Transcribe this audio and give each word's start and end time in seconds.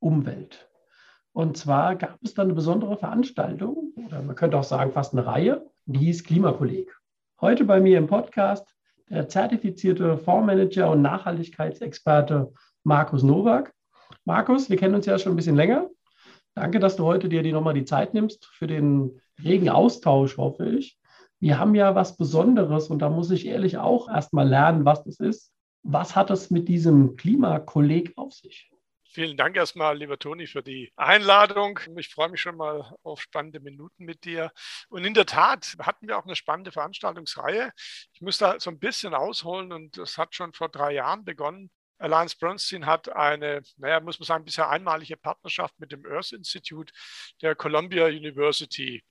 Umwelt. 0.00 0.68
Und 1.32 1.56
zwar 1.56 1.94
gab 1.94 2.18
es 2.22 2.34
dann 2.34 2.46
eine 2.46 2.54
besondere 2.54 2.96
Veranstaltung, 2.96 3.92
oder 4.06 4.20
man 4.22 4.34
könnte 4.34 4.58
auch 4.58 4.64
sagen 4.64 4.92
fast 4.92 5.12
eine 5.12 5.26
Reihe, 5.26 5.66
die 5.86 6.00
hieß 6.00 6.24
Klimakolleg. 6.24 6.92
Heute 7.40 7.64
bei 7.64 7.80
mir 7.80 7.98
im 7.98 8.06
Podcast 8.06 8.74
der 9.08 9.28
zertifizierte 9.28 10.18
Fondsmanager 10.18 10.90
und 10.90 11.02
Nachhaltigkeitsexperte 11.02 12.52
Markus 12.82 13.22
Nowak. 13.22 13.72
Markus, 14.24 14.70
wir 14.70 14.76
kennen 14.76 14.94
uns 14.94 15.06
ja 15.06 15.18
schon 15.18 15.32
ein 15.32 15.36
bisschen 15.36 15.56
länger. 15.56 15.88
Danke, 16.54 16.80
dass 16.80 16.96
du 16.96 17.04
heute 17.04 17.28
dir 17.28 17.42
die 17.42 17.52
nochmal 17.52 17.74
die 17.74 17.84
Zeit 17.84 18.14
nimmst 18.14 18.46
für 18.46 18.66
den 18.66 19.20
regen 19.42 19.68
Austausch, 19.68 20.36
hoffe 20.36 20.68
ich. 20.68 20.98
Wir 21.38 21.58
haben 21.58 21.74
ja 21.74 21.94
was 21.94 22.16
Besonderes 22.16 22.88
und 22.88 23.00
da 23.00 23.08
muss 23.08 23.30
ich 23.30 23.46
ehrlich 23.46 23.78
auch 23.78 24.08
erstmal 24.08 24.48
lernen, 24.48 24.84
was 24.84 25.04
das 25.04 25.20
ist. 25.20 25.52
Was 25.82 26.14
hat 26.14 26.30
es 26.30 26.50
mit 26.50 26.68
diesem 26.68 27.16
Klimakolleg 27.16 28.12
auf 28.16 28.32
sich? 28.32 28.70
Vielen 29.12 29.36
Dank 29.36 29.56
erstmal, 29.56 29.98
lieber 29.98 30.20
Toni, 30.20 30.46
für 30.46 30.62
die 30.62 30.92
Einladung. 30.94 31.80
Ich 31.96 32.10
freue 32.10 32.28
mich 32.28 32.40
schon 32.40 32.56
mal 32.56 32.94
auf 33.02 33.20
spannende 33.20 33.58
Minuten 33.58 34.04
mit 34.04 34.24
dir. 34.24 34.52
Und 34.88 35.04
in 35.04 35.14
der 35.14 35.26
Tat 35.26 35.74
hatten 35.80 36.06
wir 36.06 36.16
auch 36.16 36.26
eine 36.26 36.36
spannende 36.36 36.70
Veranstaltungsreihe. 36.70 37.72
Ich 38.12 38.20
muss 38.20 38.38
da 38.38 38.60
so 38.60 38.70
ein 38.70 38.78
bisschen 38.78 39.12
ausholen 39.12 39.72
und 39.72 39.98
das 39.98 40.16
hat 40.16 40.36
schon 40.36 40.52
vor 40.52 40.68
drei 40.68 40.92
Jahren 40.92 41.24
begonnen. 41.24 41.72
Alliance 41.98 42.36
Bernstein 42.38 42.86
hat 42.86 43.08
eine, 43.08 43.62
naja, 43.78 43.98
muss 43.98 44.20
man 44.20 44.26
sagen, 44.26 44.44
bisher 44.44 44.70
einmalige 44.70 45.16
Partnerschaft 45.16 45.74
mit 45.80 45.90
dem 45.90 46.06
Earth 46.06 46.30
Institute 46.30 46.92
der 47.42 47.56
Columbia 47.56 48.06
University 48.06 49.02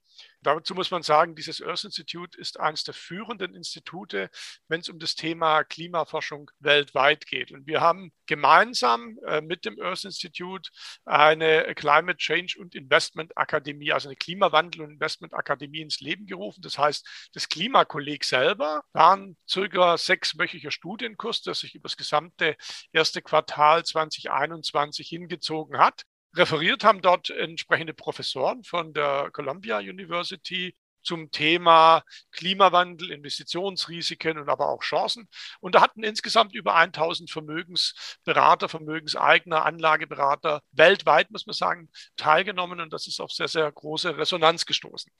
Dazu 0.42 0.74
muss 0.74 0.90
man 0.90 1.02
sagen, 1.02 1.34
dieses 1.34 1.60
Earth 1.60 1.84
Institute 1.84 2.38
ist 2.38 2.58
eines 2.58 2.84
der 2.84 2.94
führenden 2.94 3.54
Institute, 3.54 4.30
wenn 4.68 4.80
es 4.80 4.88
um 4.88 4.98
das 4.98 5.14
Thema 5.14 5.64
Klimaforschung 5.64 6.50
weltweit 6.60 7.26
geht. 7.26 7.52
Und 7.52 7.66
wir 7.66 7.82
haben 7.82 8.12
gemeinsam 8.26 9.18
äh, 9.26 9.42
mit 9.42 9.66
dem 9.66 9.78
Earth 9.80 10.04
Institute 10.04 10.70
eine 11.04 11.74
Climate 11.74 12.16
Change 12.16 12.56
und 12.58 12.74
Investment 12.74 13.36
Akademie, 13.36 13.92
also 13.92 14.08
eine 14.08 14.16
Klimawandel- 14.16 14.82
und 14.82 14.92
Investment 14.92 15.34
Akademie 15.34 15.82
ins 15.82 16.00
Leben 16.00 16.26
gerufen. 16.26 16.62
Das 16.62 16.78
heißt, 16.78 17.30
das 17.34 17.48
Klimakolleg 17.48 18.24
selber 18.24 18.82
war 18.92 19.16
ein 19.16 19.36
circa 19.48 19.98
sechswöchiger 19.98 20.70
Studienkurs, 20.70 21.42
der 21.42 21.54
sich 21.54 21.74
über 21.74 21.88
das 21.88 21.96
gesamte 21.96 22.56
erste 22.92 23.20
Quartal 23.20 23.84
2021 23.84 25.08
hingezogen 25.08 25.78
hat. 25.78 26.04
Referiert 26.36 26.84
haben 26.84 27.02
dort 27.02 27.30
entsprechende 27.30 27.94
Professoren 27.94 28.62
von 28.64 28.92
der 28.92 29.30
Columbia 29.32 29.78
University 29.78 30.76
zum 31.02 31.30
Thema 31.30 32.02
Klimawandel, 32.30 33.10
Investitionsrisiken 33.10 34.38
und 34.38 34.48
aber 34.48 34.68
auch 34.68 34.82
Chancen. 34.82 35.28
Und 35.60 35.74
da 35.74 35.80
hatten 35.80 36.02
insgesamt 36.02 36.54
über 36.54 36.74
1000 36.74 37.30
Vermögensberater, 37.30 38.68
Vermögenseigner, 38.68 39.64
Anlageberater 39.64 40.60
weltweit, 40.72 41.30
muss 41.30 41.46
man 41.46 41.54
sagen, 41.54 41.88
teilgenommen. 42.16 42.80
Und 42.80 42.92
das 42.92 43.06
ist 43.06 43.20
auf 43.20 43.32
sehr, 43.32 43.48
sehr 43.48 43.70
große 43.70 44.18
Resonanz 44.18 44.66
gestoßen. 44.66 45.10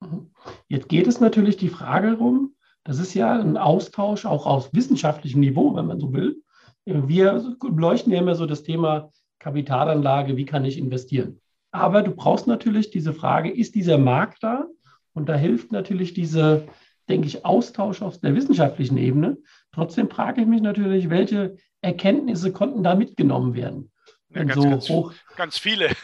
Mhm. 0.00 0.34
Jetzt 0.68 0.88
geht 0.88 1.06
es 1.06 1.20
natürlich 1.20 1.56
die 1.56 1.68
Frage 1.68 2.08
herum, 2.08 2.54
das 2.84 2.98
ist 2.98 3.14
ja 3.14 3.38
ein 3.38 3.56
Austausch 3.56 4.24
auch 4.24 4.46
auf 4.46 4.72
wissenschaftlichem 4.72 5.40
Niveau, 5.40 5.74
wenn 5.76 5.86
man 5.86 6.00
so 6.00 6.12
will. 6.12 6.42
Wir 6.86 7.56
beleuchten 7.60 8.12
ja 8.12 8.18
immer 8.18 8.34
so 8.34 8.46
das 8.46 8.62
Thema 8.62 9.12
Kapitalanlage, 9.40 10.36
wie 10.36 10.44
kann 10.44 10.64
ich 10.64 10.78
investieren? 10.78 11.40
Aber 11.72 12.02
du 12.02 12.12
brauchst 12.12 12.46
natürlich 12.46 12.90
diese 12.90 13.12
Frage, 13.12 13.50
ist 13.50 13.74
dieser 13.74 13.98
Markt 13.98 14.42
da? 14.42 14.66
Und 15.12 15.28
da 15.28 15.34
hilft 15.34 15.72
natürlich 15.72 16.14
diese, 16.14 16.68
denke 17.08 17.26
ich, 17.26 17.44
Austausch 17.44 18.02
auf 18.02 18.20
der 18.20 18.36
wissenschaftlichen 18.36 18.96
Ebene. 18.96 19.38
Trotzdem 19.72 20.08
frage 20.08 20.42
ich 20.42 20.46
mich 20.46 20.62
natürlich, 20.62 21.10
welche 21.10 21.56
Erkenntnisse 21.80 22.52
konnten 22.52 22.84
da 22.84 22.94
mitgenommen 22.94 23.54
werden? 23.54 23.90
Ja, 24.32 24.44
ganz, 24.44 24.86
so 24.86 25.02
ganz, 25.02 25.16
ganz 25.36 25.58
viele. 25.58 25.88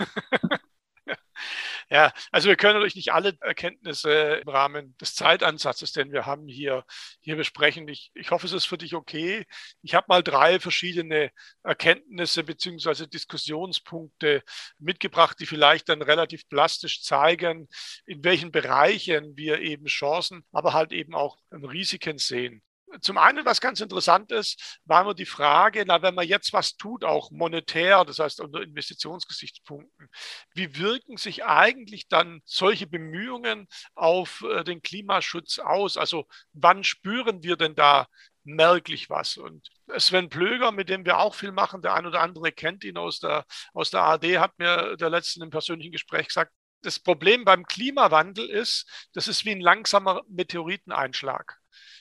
Ja, 1.89 2.13
also 2.33 2.49
wir 2.49 2.57
können 2.57 2.75
natürlich 2.75 2.97
nicht 2.97 3.13
alle 3.13 3.37
Erkenntnisse 3.41 4.11
im 4.43 4.49
Rahmen 4.49 4.97
des 4.99 5.15
Zeitansatzes, 5.15 5.93
den 5.93 6.11
wir 6.11 6.27
haben, 6.27 6.49
hier, 6.49 6.85
hier 7.21 7.37
besprechen. 7.37 7.87
Ich, 7.87 8.11
ich 8.15 8.33
hoffe, 8.33 8.47
es 8.47 8.53
ist 8.53 8.65
für 8.67 8.77
dich 8.77 8.95
okay. 8.95 9.45
Ich 9.83 9.95
habe 9.95 10.07
mal 10.09 10.23
drei 10.25 10.59
verschiedene 10.59 11.31
Erkenntnisse 11.63 12.43
beziehungsweise 12.43 13.07
Diskussionspunkte 13.07 14.43
mitgebracht, 14.79 15.39
die 15.39 15.47
vielleicht 15.47 15.89
dann 15.89 16.03
relativ 16.03 16.49
plastisch 16.49 17.03
zeigen, 17.03 17.69
in 18.05 18.25
welchen 18.25 18.51
Bereichen 18.51 19.37
wir 19.37 19.61
eben 19.61 19.87
Chancen, 19.87 20.45
aber 20.51 20.73
halt 20.73 20.91
eben 20.91 21.15
auch 21.15 21.39
Risiken 21.53 22.19
sehen. 22.19 22.63
Zum 23.01 23.19
einen, 23.19 23.45
was 23.45 23.61
ganz 23.61 23.81
interessant 23.81 24.33
ist, 24.33 24.79
war 24.85 25.03
immer 25.03 25.15
die 25.15 25.27
Frage, 25.27 25.85
na, 25.87 26.03
wenn 26.03 26.15
man 26.15 26.27
jetzt 26.27 26.53
was 26.53 26.77
tut, 26.77 27.05
auch 27.05 27.31
monetär, 27.31 28.05
das 28.05 28.19
heißt 28.19 28.41
unter 28.41 28.63
Investitionsgesichtspunkten, 28.63 30.09
wie 30.55 30.77
wirken 30.77 31.17
sich 31.17 31.45
eigentlich 31.45 32.09
dann 32.09 32.43
solche 32.45 32.87
Bemühungen 32.87 33.69
auf 33.95 34.45
äh, 34.49 34.65
den 34.65 34.83
Klimaschutz 34.83 35.59
aus? 35.59 35.97
Also 35.97 36.27
wann 36.53 36.85
spüren 36.85 37.43
wir 37.43 37.57
denn 37.57 37.75
da 37.75 38.07
merklich 38.47 39.11
was. 39.11 39.37
Und 39.37 39.69
Sven 39.99 40.29
Plöger, 40.29 40.73
mit 40.73 40.89
dem 40.89 41.05
wir 41.05 41.19
auch 41.19 41.35
viel 41.35 41.53
machen, 41.53 41.83
der 41.83 41.95
ein 41.95 42.07
oder 42.07 42.21
andere 42.23 42.53
kennt 42.53 42.85
ihn 42.85 42.97
aus 42.97 43.21
der, 43.21 43.45
aus 43.75 43.91
der 43.91 44.03
AD, 44.03 44.39
hat 44.39 44.59
mir 44.59 44.97
der 44.97 45.11
letzten 45.11 45.43
im 45.43 45.51
persönlichen 45.51 45.93
Gespräch 45.93 46.29
gesagt, 46.29 46.53
das 46.83 47.01
Problem 47.01 47.45
beim 47.45 47.67
Klimawandel 47.67 48.49
ist, 48.49 49.09
das 49.13 49.29
ist 49.29 49.45
wie 49.45 49.51
ein 49.51 49.61
langsamer 49.61 50.23
Meteoriteneinschlag. 50.29 51.59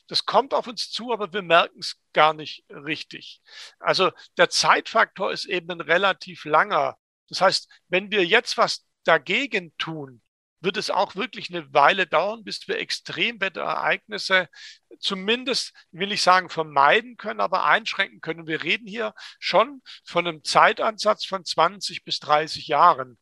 Das 0.07 0.25
kommt 0.25 0.53
auf 0.53 0.67
uns 0.67 0.91
zu, 0.91 1.11
aber 1.11 1.33
wir 1.33 1.41
merken 1.41 1.79
es 1.79 1.99
gar 2.13 2.33
nicht 2.33 2.63
richtig. 2.69 3.41
Also 3.79 4.11
der 4.37 4.49
Zeitfaktor 4.49 5.31
ist 5.31 5.45
eben 5.45 5.71
ein 5.71 5.81
relativ 5.81 6.45
langer. 6.45 6.97
Das 7.29 7.41
heißt, 7.41 7.69
wenn 7.87 8.11
wir 8.11 8.25
jetzt 8.25 8.57
was 8.57 8.85
dagegen 9.03 9.75
tun, 9.77 10.21
wird 10.61 10.77
es 10.77 10.89
auch 10.89 11.15
wirklich 11.15 11.49
eine 11.49 11.73
Weile 11.73 12.07
dauern, 12.07 12.43
bis 12.43 12.67
wir 12.67 12.79
Extremwetterereignisse 12.79 14.49
zumindest, 14.99 15.73
will 15.91 16.11
ich 16.11 16.21
sagen, 16.21 16.49
vermeiden 16.49 17.17
können, 17.17 17.39
aber 17.39 17.65
einschränken 17.65 18.21
können. 18.21 18.47
Wir 18.47 18.63
reden 18.63 18.87
hier 18.87 19.13
schon 19.39 19.81
von 20.03 20.27
einem 20.27 20.43
Zeitansatz 20.43 21.25
von 21.25 21.45
20 21.45 22.03
bis 22.03 22.19
30 22.19 22.67
Jahren. 22.67 23.19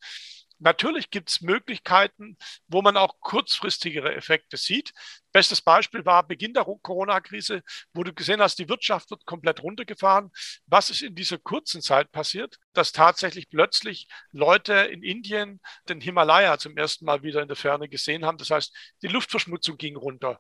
Natürlich 0.60 1.10
gibt 1.10 1.30
es 1.30 1.42
Möglichkeiten, 1.42 2.38
wo 2.68 2.82
man 2.82 2.96
auch 2.96 3.20
kurzfristigere 3.20 4.16
Effekte 4.16 4.56
sieht. 4.56 4.94
Bestes 5.34 5.62
Beispiel 5.62 6.06
war 6.06 6.26
Beginn 6.26 6.54
der 6.54 6.64
Corona-Krise, 6.64 7.64
wo 7.94 8.04
du 8.04 8.14
gesehen 8.14 8.40
hast, 8.40 8.60
die 8.60 8.70
Wirtschaft 8.70 9.10
wird 9.10 9.26
komplett 9.26 9.64
runtergefahren. 9.64 10.32
Was 10.68 10.90
ist 10.92 11.02
in 11.02 11.16
dieser 11.16 11.40
kurzen 11.40 11.82
Zeit 11.82 12.12
passiert? 12.12 12.60
Dass 12.74 12.92
tatsächlich 12.92 13.50
plötzlich 13.50 14.08
Leute 14.32 14.74
in 14.74 15.02
Indien 15.04 15.60
den 15.90 16.02
Himalaya 16.02 16.58
zum 16.60 16.78
ersten 16.78 17.06
Mal 17.06 17.24
wieder 17.24 17.42
in 17.42 17.48
der 17.48 17.58
Ferne 17.58 17.90
gesehen 17.90 18.26
haben. 18.26 18.38
Das 18.38 18.52
heißt, 18.52 18.74
die 19.02 19.08
Luftverschmutzung 19.08 19.78
ging 19.78 19.96
runter. 19.96 20.40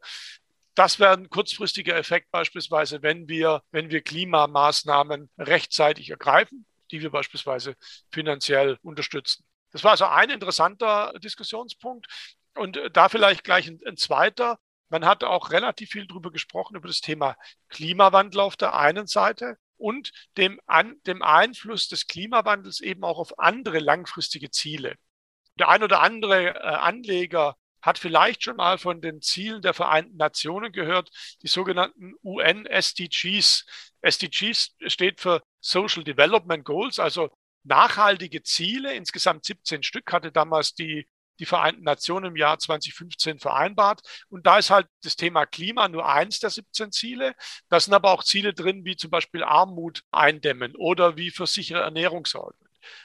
Das 0.75 0.99
wäre 0.99 1.13
ein 1.13 1.29
kurzfristiger 1.29 1.95
Effekt 1.95 2.31
beispielsweise, 2.31 3.01
wenn 3.01 3.27
wir, 3.27 3.63
wenn 3.71 3.89
wir 3.89 4.01
Klimamaßnahmen 4.01 5.29
rechtzeitig 5.37 6.09
ergreifen, 6.09 6.65
die 6.91 7.01
wir 7.01 7.11
beispielsweise 7.11 7.75
finanziell 8.11 8.77
unterstützen. 8.81 9.43
Das 9.71 9.83
war 9.83 9.91
also 9.91 10.05
ein 10.05 10.29
interessanter 10.29 11.13
Diskussionspunkt. 11.19 12.07
Und 12.55 12.77
äh, 12.77 12.91
da 12.91 13.09
vielleicht 13.09 13.43
gleich 13.43 13.67
ein, 13.67 13.79
ein 13.85 13.97
zweiter. 13.97 14.59
Man 14.93 15.05
hat 15.05 15.23
auch 15.23 15.49
relativ 15.49 15.89
viel 15.89 16.05
darüber 16.05 16.29
gesprochen, 16.29 16.75
über 16.75 16.87
das 16.87 17.01
Thema 17.01 17.35
Klimawandel 17.69 18.41
auf 18.41 18.55
der 18.55 18.75
einen 18.75 19.07
Seite 19.07 19.57
und 19.75 20.11
dem, 20.37 20.61
an, 20.67 21.01
dem 21.07 21.23
Einfluss 21.23 21.87
des 21.87 22.05
Klimawandels 22.05 22.79
eben 22.79 23.03
auch 23.03 23.17
auf 23.17 23.39
andere 23.39 23.79
langfristige 23.79 24.51
Ziele. 24.51 24.93
Der 25.57 25.69
ein 25.69 25.81
oder 25.81 26.03
andere 26.03 26.49
äh, 26.49 26.59
Anleger 26.59 27.57
hat 27.81 27.97
vielleicht 27.97 28.43
schon 28.43 28.57
mal 28.57 28.77
von 28.77 29.01
den 29.01 29.19
Zielen 29.19 29.63
der 29.63 29.73
Vereinten 29.73 30.15
Nationen 30.15 30.71
gehört, 30.71 31.09
die 31.41 31.47
sogenannten 31.47 32.13
UN-SDGs. 32.23 33.65
SDGs 34.03 34.75
steht 34.85 35.21
für 35.21 35.41
Social 35.59 36.03
Development 36.03 36.63
Goals, 36.63 36.99
also 36.99 37.31
nachhaltige 37.63 38.43
Ziele, 38.43 38.93
insgesamt 38.93 39.43
17 39.43 39.81
Stück 39.81 40.13
hatte 40.13 40.31
damals 40.31 40.75
die, 40.75 41.07
die 41.39 41.45
Vereinten 41.45 41.83
Nationen 41.83 42.27
im 42.27 42.35
Jahr 42.35 42.59
2015 42.59 43.39
vereinbart. 43.39 44.01
Und 44.29 44.45
da 44.45 44.57
ist 44.57 44.69
halt 44.69 44.87
das 45.03 45.15
Thema 45.15 45.45
Klima 45.45 45.87
nur 45.87 46.07
eins 46.07 46.39
der 46.39 46.49
17 46.49 46.91
Ziele. 46.91 47.35
Da 47.69 47.79
sind 47.79 47.93
aber 47.93 48.11
auch 48.11 48.23
Ziele 48.23 48.53
drin, 48.53 48.85
wie 48.85 48.95
zum 48.95 49.09
Beispiel 49.09 49.43
Armut 49.43 50.03
eindämmen 50.11 50.75
oder 50.75 51.17
wie 51.17 51.31
für 51.31 51.47
sichere 51.47 51.81
Ernährung 51.81 52.25
sorgen. 52.25 52.57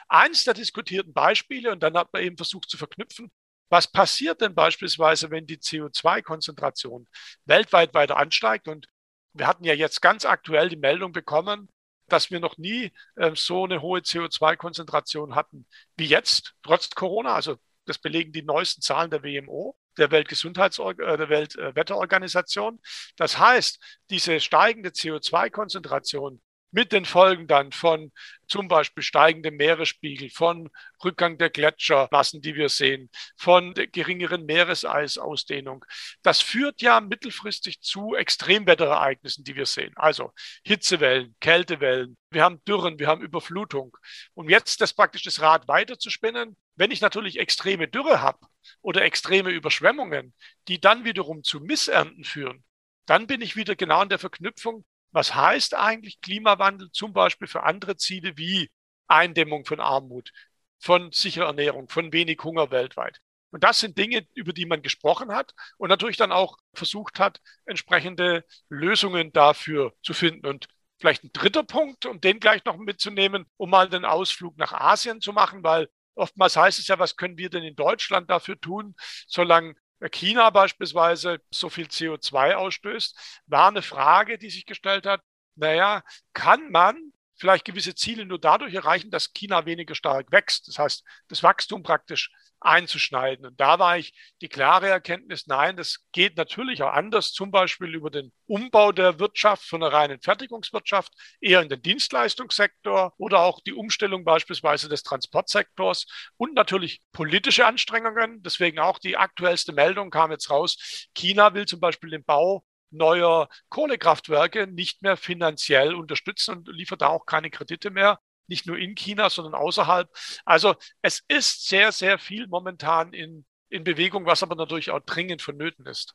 eins 0.09 0.45
der 0.45 0.55
diskutierten 0.55 1.13
Beispiele, 1.13 1.73
und 1.73 1.83
dann 1.83 1.97
hat 1.97 2.13
man 2.13 2.23
eben 2.23 2.37
versucht 2.37 2.69
zu 2.69 2.77
verknüpfen, 2.79 3.31
was 3.71 3.87
passiert 3.87 4.41
denn 4.41 4.55
beispielsweise, 4.55 5.31
wenn 5.31 5.47
die 5.47 5.59
CO2-Konzentration 5.59 7.07
weltweit 7.45 7.95
weiter 7.95 8.17
ansteigt? 8.17 8.67
Und 8.69 8.89
wir 9.35 9.47
hatten 9.47 9.65
ja 9.65 9.75
jetzt 9.75 10.01
ganz 10.01 10.25
aktuell 10.25 10.69
die 10.69 10.77
Meldung 10.77 11.13
bekommen, 11.13 11.69
dass 12.09 12.31
wir 12.31 12.41
noch 12.41 12.57
nie 12.57 12.93
äh, 13.17 13.33
so 13.35 13.65
eine 13.65 13.83
hohe 13.83 14.01
CO2-Konzentration 14.01 15.35
hatten 15.35 15.67
wie 15.97 16.07
jetzt, 16.07 16.55
trotz 16.63 16.91
Corona. 16.91 17.35
Also 17.35 17.59
das 17.89 17.99
belegen 17.99 18.33
die 18.33 18.43
neuesten 18.43 18.83
Zahlen 18.83 19.11
der 19.11 19.23
WMO, 19.23 19.77
der 19.97 20.11
Weltgesundheits 20.11 20.79
äh, 20.79 20.95
der 20.95 21.29
Weltwetterorganisation. 21.29 22.81
Das 23.17 23.39
heißt, 23.39 23.79
diese 24.11 24.41
steigende 24.41 24.91
CO2-Konzentration 24.91 26.41
mit 26.71 26.93
den 26.93 27.05
Folgen 27.05 27.47
dann 27.47 27.73
von 27.73 28.13
zum 28.47 28.69
Beispiel 28.69 29.03
steigendem 29.03 29.57
Meeresspiegel, 29.57 30.31
von 30.31 30.71
Rückgang 31.05 31.39
der 31.39 31.51
Gletschermassen, 31.51 32.41
die 32.41 32.55
wir 32.55 32.69
sehen, 32.69 33.11
von 33.37 33.75
geringeren 33.75 34.45
Meereseisausdehnung. 34.47 35.85
Das 36.23 36.41
führt 36.41 36.83
ja 36.83 37.01
mittelfristig 37.01 37.81
zu 37.81 38.15
Extremwetterereignissen, 38.15 39.45
die 39.45 39.57
wir 39.57 39.67
sehen. 39.67 39.93
Also 39.97 40.33
Hitzewellen, 40.65 41.35
Kältewellen, 41.41 42.17
wir 42.31 42.45
haben 42.45 42.63
Dürren, 42.65 42.99
wir 42.99 43.07
haben 43.07 43.23
Überflutung. 43.23 43.97
Und 44.35 44.51
jetzt 44.51 44.81
das 44.81 44.93
praktisch 44.93 45.23
das 45.23 45.41
Rad 45.41 45.69
weiterzuspinnen, 45.69 46.57
wenn 46.79 46.91
ich 46.91 47.01
natürlich 47.01 47.39
extreme 47.39 47.89
Dürre 47.89 48.21
habe 48.23 48.47
oder 48.81 49.03
extreme 49.03 49.51
Überschwemmungen, 49.51 50.35
die 50.69 50.81
dann 50.81 51.05
wiederum 51.05 51.43
zu 51.43 51.61
Missernten 51.61 52.25
führen, 52.25 52.65
dann 53.07 53.27
bin 53.27 53.41
ich 53.41 53.57
wieder 53.57 53.77
genau 53.77 54.03
in 54.03 54.09
der 54.09 54.19
Verknüpfung 54.19 54.85
was 55.11 55.35
heißt 55.35 55.75
eigentlich 55.75 56.21
Klimawandel 56.21 56.91
zum 56.93 57.13
Beispiel 57.13 57.49
für 57.49 57.63
andere 57.63 57.97
Ziele 57.97 58.37
wie 58.37 58.71
Eindämmung 59.07 59.65
von 59.65 59.81
Armut, 59.81 60.33
von 60.79 61.13
sicherer 61.13 61.47
Ernährung, 61.47 61.89
von 61.89 62.13
wenig 62.13 62.39
Hunger 62.43 62.71
weltweit? 62.71 63.21
Und 63.51 63.65
das 63.65 63.81
sind 63.81 63.97
Dinge, 63.97 64.27
über 64.35 64.53
die 64.53 64.67
man 64.67 64.83
gesprochen 64.83 65.33
hat 65.35 65.55
und 65.79 65.89
natürlich 65.89 66.19
dann 66.19 66.33
auch 66.33 66.59
versucht 66.75 67.19
hat, 67.19 67.41
entsprechende 67.65 68.45
Lösungen 68.69 69.33
dafür 69.33 69.95
zu 70.03 70.13
finden. 70.13 70.47
Und 70.47 70.69
vielleicht 70.99 71.25
ein 71.25 71.33
dritter 71.33 71.63
Punkt, 71.63 72.05
um 72.05 72.21
den 72.21 72.41
gleich 72.41 72.65
noch 72.67 72.77
mitzunehmen, 72.77 73.47
um 73.57 73.71
mal 73.71 73.89
den 73.89 74.05
Ausflug 74.05 74.59
nach 74.59 74.73
Asien 74.73 75.23
zu 75.23 75.33
machen, 75.33 75.63
weil 75.63 75.89
oftmals 76.19 76.57
heißt 76.57 76.79
es 76.79 76.89
ja, 76.89 76.99
was 76.99 77.17
können 77.17 77.39
wir 77.39 77.51
denn 77.51 77.63
in 77.63 77.77
Deutschland 77.77 78.31
dafür 78.31 78.61
tun, 78.61 78.95
solange 79.27 79.75
China 80.11 80.51
beispielsweise 80.51 81.41
so 81.51 81.69
viel 81.69 81.87
CO2 81.87 82.55
ausstößt, 82.55 83.41
war 83.47 83.69
eine 83.69 83.83
Frage, 83.83 84.39
die 84.39 84.51
sich 84.51 84.67
gestellt 84.67 85.07
hat, 85.07 85.23
naja, 85.57 86.03
kann 86.33 86.71
man 86.71 87.13
vielleicht 87.37 87.65
gewisse 87.65 87.95
Ziele 87.95 88.27
nur 88.27 88.39
dadurch 88.39 88.75
erreichen, 88.75 89.11
dass 89.11 89.33
China 89.33 89.65
weniger 89.67 89.95
stark 89.95 90.31
wächst. 90.31 90.69
Das 90.69 90.79
heißt, 90.79 91.05
das 91.29 91.43
Wachstum 91.43 91.83
praktisch 91.83 92.31
einzuschneiden. 92.61 93.47
Und 93.47 93.61
da 93.61 93.79
war 93.79 93.99
ich 93.99 94.13
die 94.41 94.49
klare 94.49 94.89
Erkenntnis, 94.89 95.47
nein, 95.47 95.77
das 95.77 96.05
geht 96.13 96.37
natürlich 96.37 96.83
auch 96.83 96.93
anders, 96.93 97.33
zum 97.33 97.51
Beispiel 97.51 97.95
über 97.95 98.11
den 98.11 98.33
Umbau 98.47 98.93
der 98.93 99.19
Wirtschaft 99.19 99.65
von 99.65 99.83
einer 99.83 99.93
reinen 99.93 100.21
Fertigungswirtschaft 100.21 101.13
eher 101.41 101.63
in 101.63 101.69
den 101.69 101.83
Dienstleistungssektor 101.83 103.15
oder 103.19 103.41
auch 103.41 103.61
die 103.61 103.73
Umstellung 103.73 104.25
beispielsweise 104.25 104.89
des 104.89 105.03
Transportsektors 105.03 106.07
und 106.37 106.55
natürlich 106.55 107.03
politische 107.13 107.67
Anstrengungen. 107.67 108.43
Deswegen 108.43 108.79
auch 108.79 108.99
die 108.99 109.17
aktuellste 109.17 109.73
Meldung 109.73 110.11
kam 110.11 110.31
jetzt 110.31 110.51
raus. 110.51 111.09
China 111.15 111.55
will 111.55 111.67
zum 111.67 111.81
Beispiel 111.81 112.11
den 112.11 112.25
Bau 112.25 112.65
neuer 112.91 113.49
Kohlekraftwerke 113.69 114.67
nicht 114.67 115.03
mehr 115.03 115.17
finanziell 115.17 115.95
unterstützen 115.95 116.59
und 116.59 116.69
liefert 116.69 117.03
da 117.03 117.09
auch 117.09 117.27
keine 117.27 117.51
Kredite 117.51 117.91
mehr 117.91 118.19
nicht 118.49 118.67
nur 118.67 118.79
in 118.79 118.95
China, 118.95 119.31
sondern 119.31 119.55
außerhalb. 119.55 120.09
Also 120.45 120.75
es 121.03 121.23
ist 121.29 121.69
sehr, 121.69 121.93
sehr 121.93 122.19
viel 122.19 122.47
momentan 122.47 123.13
in, 123.13 123.45
in 123.69 123.85
Bewegung, 123.85 124.27
was 124.27 124.43
aber 124.43 124.55
natürlich 124.55 124.91
auch 124.91 125.01
dringend 125.01 125.43
vonnöten 125.43 125.87
ist. 125.87 126.15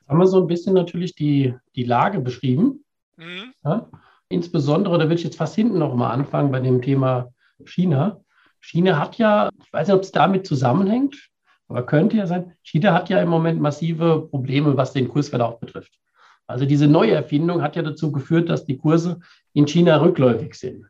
Jetzt 0.00 0.08
haben 0.08 0.18
wir 0.18 0.26
so 0.26 0.40
ein 0.40 0.46
bisschen 0.46 0.74
natürlich 0.74 1.14
die, 1.14 1.54
die 1.76 1.84
Lage 1.84 2.20
beschrieben. 2.20 2.84
Mhm. 3.16 3.52
Ja? 3.64 3.90
Insbesondere, 4.28 4.98
da 4.98 5.08
will 5.08 5.16
ich 5.16 5.24
jetzt 5.24 5.36
fast 5.36 5.54
hinten 5.54 5.78
noch 5.78 5.94
mal 5.94 6.10
anfangen 6.10 6.50
bei 6.50 6.60
dem 6.60 6.82
Thema 6.82 7.32
China. 7.64 8.20
China 8.60 8.98
hat 8.98 9.18
ja, 9.18 9.50
ich 9.62 9.72
weiß 9.72 9.88
nicht, 9.88 9.96
ob 9.96 10.02
es 10.02 10.12
damit 10.12 10.46
zusammenhängt, 10.46 11.30
aber 11.68 11.84
könnte 11.84 12.16
ja 12.16 12.26
sein, 12.26 12.56
China 12.62 12.92
hat 12.92 13.08
ja 13.08 13.20
im 13.20 13.28
Moment 13.28 13.60
massive 13.60 14.26
Probleme, 14.30 14.76
was 14.76 14.92
den 14.92 15.08
Kursverlauf 15.08 15.60
betrifft. 15.60 15.98
Also 16.46 16.64
diese 16.64 16.88
Neuerfindung 16.88 17.62
hat 17.62 17.76
ja 17.76 17.82
dazu 17.82 18.10
geführt, 18.10 18.48
dass 18.48 18.64
die 18.64 18.78
Kurse 18.78 19.20
in 19.52 19.66
China 19.66 20.00
rückläufig 20.00 20.54
sind. 20.54 20.86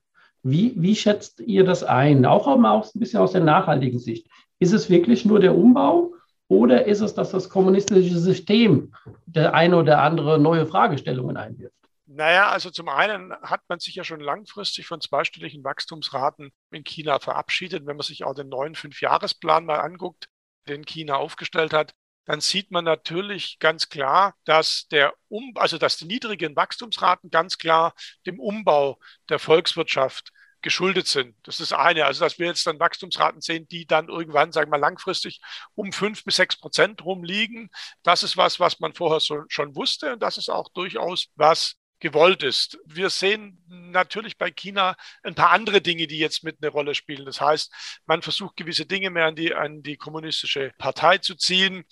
Wie, 0.51 0.73
wie 0.77 0.97
schätzt 0.97 1.41
ihr 1.41 1.65
das 1.65 1.85
ein? 1.85 2.25
Auch, 2.25 2.47
auch 2.47 2.95
ein 2.95 3.01
bisschen 3.01 3.21
aus 3.21 3.33
der 3.33 3.43
nachhaltigen 3.43 3.99
Sicht. 3.99 4.29
Ist 4.59 4.73
es 4.73 4.89
wirklich 4.89 5.25
nur 5.25 5.41
der 5.41 5.55
Umbau 5.55 6.15
oder 6.49 6.87
ist 6.87 7.01
es, 7.01 7.15
dass 7.15 7.31
das 7.31 7.51
kommunistische 7.51 8.19
System 8.19 8.95
der 9.27 9.53
eine 9.53 9.77
oder 9.77 10.01
andere 10.03 10.39
neue 10.39 10.67
Fragestellungen 10.67 11.37
einwirft? 11.37 11.75
Naja, 12.07 12.49
also 12.49 12.71
zum 12.71 12.89
einen 12.89 13.35
hat 13.43 13.61
man 13.69 13.79
sich 13.79 13.95
ja 13.95 14.05
schon 14.05 14.21
langfristig 14.21 14.87
von 14.87 15.03
zweistelligen 15.03 15.63
Wachstumsraten 15.63 16.51
in 16.71 16.83
China 16.83 17.19
verabschiedet. 17.19 17.87
Wenn 17.87 17.97
man 17.97 18.07
sich 18.07 18.25
auch 18.25 18.35
den 18.35 18.49
neuen 18.49 18.75
Fünfjahresplan 18.75 19.67
mal 19.67 19.81
anguckt, 19.81 20.29
den 20.67 20.87
China 20.87 21.17
aufgestellt 21.17 21.75
hat, 21.75 21.93
dann 22.25 22.41
sieht 22.41 22.71
man 22.71 22.85
natürlich 22.85 23.59
ganz 23.59 23.89
klar, 23.91 24.35
dass 24.45 24.87
der 24.89 25.13
um, 25.29 25.53
also 25.57 25.77
dass 25.77 25.99
die 25.99 26.07
niedrigen 26.07 26.57
Wachstumsraten 26.57 27.31
ganz 27.31 27.59
klar 27.59 27.95
dem 28.27 28.41
Umbau 28.41 28.99
der 29.29 29.39
Volkswirtschaft 29.39 30.31
geschuldet 30.63 31.07
sind. 31.07 31.37
Das 31.45 31.61
ist 31.61 31.73
eine. 31.73 32.07
Also, 32.07 32.25
dass 32.25 32.39
wir 32.39 32.47
jetzt 32.47 32.67
dann 32.67 32.81
Wachstumsraten 32.81 33.41
sehen, 33.41 33.69
die 33.69 33.87
dann 33.87 34.09
irgendwann, 34.09 34.53
sagen 34.53 34.71
wir 34.71 34.79
mal, 34.79 34.85
langfristig 34.85 35.41
um 35.75 35.93
fünf 35.93 36.25
bis 36.25 36.37
sechs 36.37 36.57
Prozent 36.57 37.05
rumliegen. 37.05 37.71
Das 38.03 38.23
ist 38.23 38.37
was, 38.37 38.61
was 38.61 38.81
man 38.81 38.95
vorher 38.95 39.21
so, 39.21 39.45
schon 39.49 39.77
wusste. 39.77 40.13
Und 40.13 40.23
das 40.23 40.39
ist 40.39 40.49
auch 40.49 40.69
durchaus 40.71 41.29
was 41.37 41.75
gewollt 42.01 42.43
ist. 42.45 42.79
Wir 42.85 43.11
sehen 43.11 43.65
natürlich 43.67 44.39
bei 44.39 44.51
China 44.53 44.95
ein 45.25 45.35
paar 45.35 45.51
andere 45.51 45.81
Dinge, 45.81 46.07
die 46.07 46.19
jetzt 46.19 46.45
mit 46.45 46.59
eine 46.61 46.71
Rolle 46.71 46.95
spielen. 46.95 47.27
Das 47.27 47.41
heißt, 47.41 47.73
man 48.07 48.23
versucht 48.23 48.57
gewisse 48.57 48.87
Dinge 48.87 49.11
mehr 49.11 49.27
an 49.27 49.35
die, 49.35 49.53
an 49.53 49.83
die 49.83 49.97
kommunistische 49.97 50.73
Partei 50.79 51.19
zu 51.19 51.35
ziehen 51.35 51.85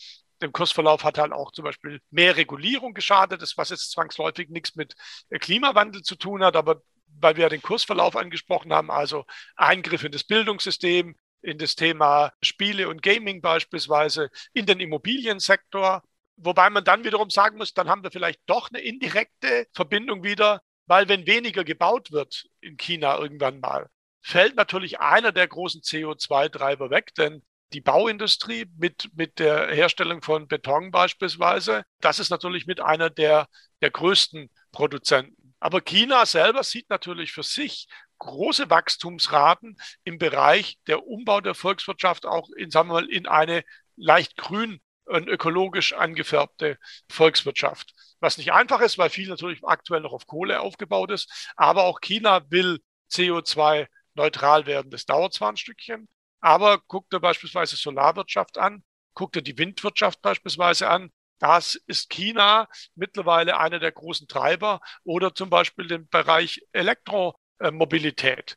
dem 0.43 0.53
Kursverlauf 0.53 1.05
hat 1.05 1.19
halt 1.19 1.33
auch 1.33 1.53
zum 1.53 1.65
Beispiel 1.65 2.01
mehr 2.11 2.37
Regulierung 2.37 2.95
geschadet, 2.95 3.43
das 3.43 3.57
was 3.57 3.71
jetzt 3.71 3.91
zwangsläufig 3.91 4.51
nichts 4.51 4.77
mit 4.77 4.95
Klimawandel 5.31 6.03
zu 6.03 6.17
tun 6.17 6.45
hat, 6.45 6.57
aber 6.57 6.83
weil 7.07 7.37
wir 7.37 7.45
ja 7.45 7.49
den 7.49 7.63
Kursverlauf 7.63 8.17
angesprochen 8.17 8.73
haben, 8.73 8.91
also 8.91 9.25
Eingriff 9.57 10.05
in 10.05 10.13
das 10.13 10.25
Bildungssystem, 10.25 11.17
in 11.43 11.59
das 11.59 11.77
Thema 11.77 12.33
Spiele 12.43 12.89
und 12.89 13.03
Gaming 13.03 13.41
beispielsweise, 13.41 14.31
in 14.53 14.67
den 14.67 14.81
Immobiliensektor, 14.81 16.03
wobei 16.37 16.71
man 16.71 16.85
dann 16.85 17.05
wiederum 17.05 17.31
sagen 17.31 17.59
muss, 17.59 17.73
dann 17.73 17.89
haben 17.89 18.03
wir 18.03 18.11
vielleicht 18.11 18.41
doch 18.47 18.71
eine 18.71 18.81
indirekte 18.81 19.67
Verbindung 19.73 20.23
wieder, 20.25 20.61
weil 20.87 21.09
wenn 21.09 21.27
weniger 21.27 21.65
gebaut 21.65 22.13
wird 22.13 22.47
in 22.61 22.77
China 22.77 23.19
irgendwann 23.19 23.61
mal, 23.61 23.89
fällt 24.23 24.57
natürlich 24.57 25.01
einer 25.01 25.33
der 25.33 25.47
großen 25.47 25.83
CO2-Treiber 25.83 26.91
weg, 26.91 27.15
denn 27.15 27.43
die 27.73 27.81
Bauindustrie 27.81 28.67
mit, 28.77 29.11
mit 29.15 29.39
der 29.39 29.69
Herstellung 29.69 30.23
von 30.23 30.47
Beton 30.47 30.91
beispielsweise, 30.91 31.85
das 32.01 32.19
ist 32.19 32.31
natürlich 32.31 32.67
mit 32.67 32.81
einer 32.81 33.11
der, 33.11 33.49
der 33.83 33.91
größten 33.91 34.51
Produzenten. 34.73 35.36
Aber 35.67 35.81
China 35.81 36.25
selber 36.27 36.63
sieht 36.63 36.89
natürlich 36.91 37.33
für 37.33 37.43
sich 37.43 37.89
große 38.19 38.71
Wachstumsraten 38.71 39.77
im 40.05 40.17
Bereich 40.17 40.79
der 40.87 41.05
Umbau 41.09 41.41
der 41.41 41.57
Volkswirtschaft 41.57 42.25
auch 42.25 42.51
in, 42.51 42.71
sagen 42.71 42.89
wir 42.89 42.93
mal, 42.93 43.11
in 43.11 43.27
eine 43.27 43.65
leicht 43.97 44.37
grün 44.37 44.81
und 45.07 45.27
ökologisch 45.27 45.93
angefärbte 45.93 46.79
Volkswirtschaft. 47.11 47.95
Was 48.21 48.39
nicht 48.39 48.53
einfach 48.53 48.81
ist, 48.81 48.97
weil 48.97 49.11
viel 49.11 49.29
natürlich 49.29 49.65
aktuell 49.65 50.03
noch 50.03 50.13
auf 50.13 50.29
Kohle 50.29 50.61
aufgebaut 50.61 51.11
ist. 51.11 51.51
Aber 51.57 51.83
auch 51.83 52.01
China 52.01 52.49
will 52.49 52.79
CO2 53.11 53.89
neutral 54.15 54.67
werden. 54.67 54.93
Das 54.93 55.05
dauert 55.05 55.35
zwar 55.35 55.49
ein 55.49 55.57
Stückchen, 55.57 56.09
aber 56.39 56.79
guckt 56.87 57.13
ihr 57.13 57.19
beispielsweise 57.19 57.75
Solarwirtschaft 57.75 58.57
an, 58.57 58.85
guckt 59.15 59.35
ihr 59.35 59.43
die 59.43 59.59
Windwirtschaft 59.59 60.23
beispielsweise 60.23 60.89
an. 60.89 61.11
Das 61.39 61.75
ist 61.87 62.09
China 62.11 62.69
mittlerweile 62.95 63.59
einer 63.59 63.79
der 63.79 63.93
großen 63.93 64.27
Treiber 64.27 64.81
oder 65.05 65.35
zum 65.35 65.51
Beispiel 65.51 65.87
den 65.87 66.09
Bereich 66.09 66.63
Elektromobilität. 66.73 68.57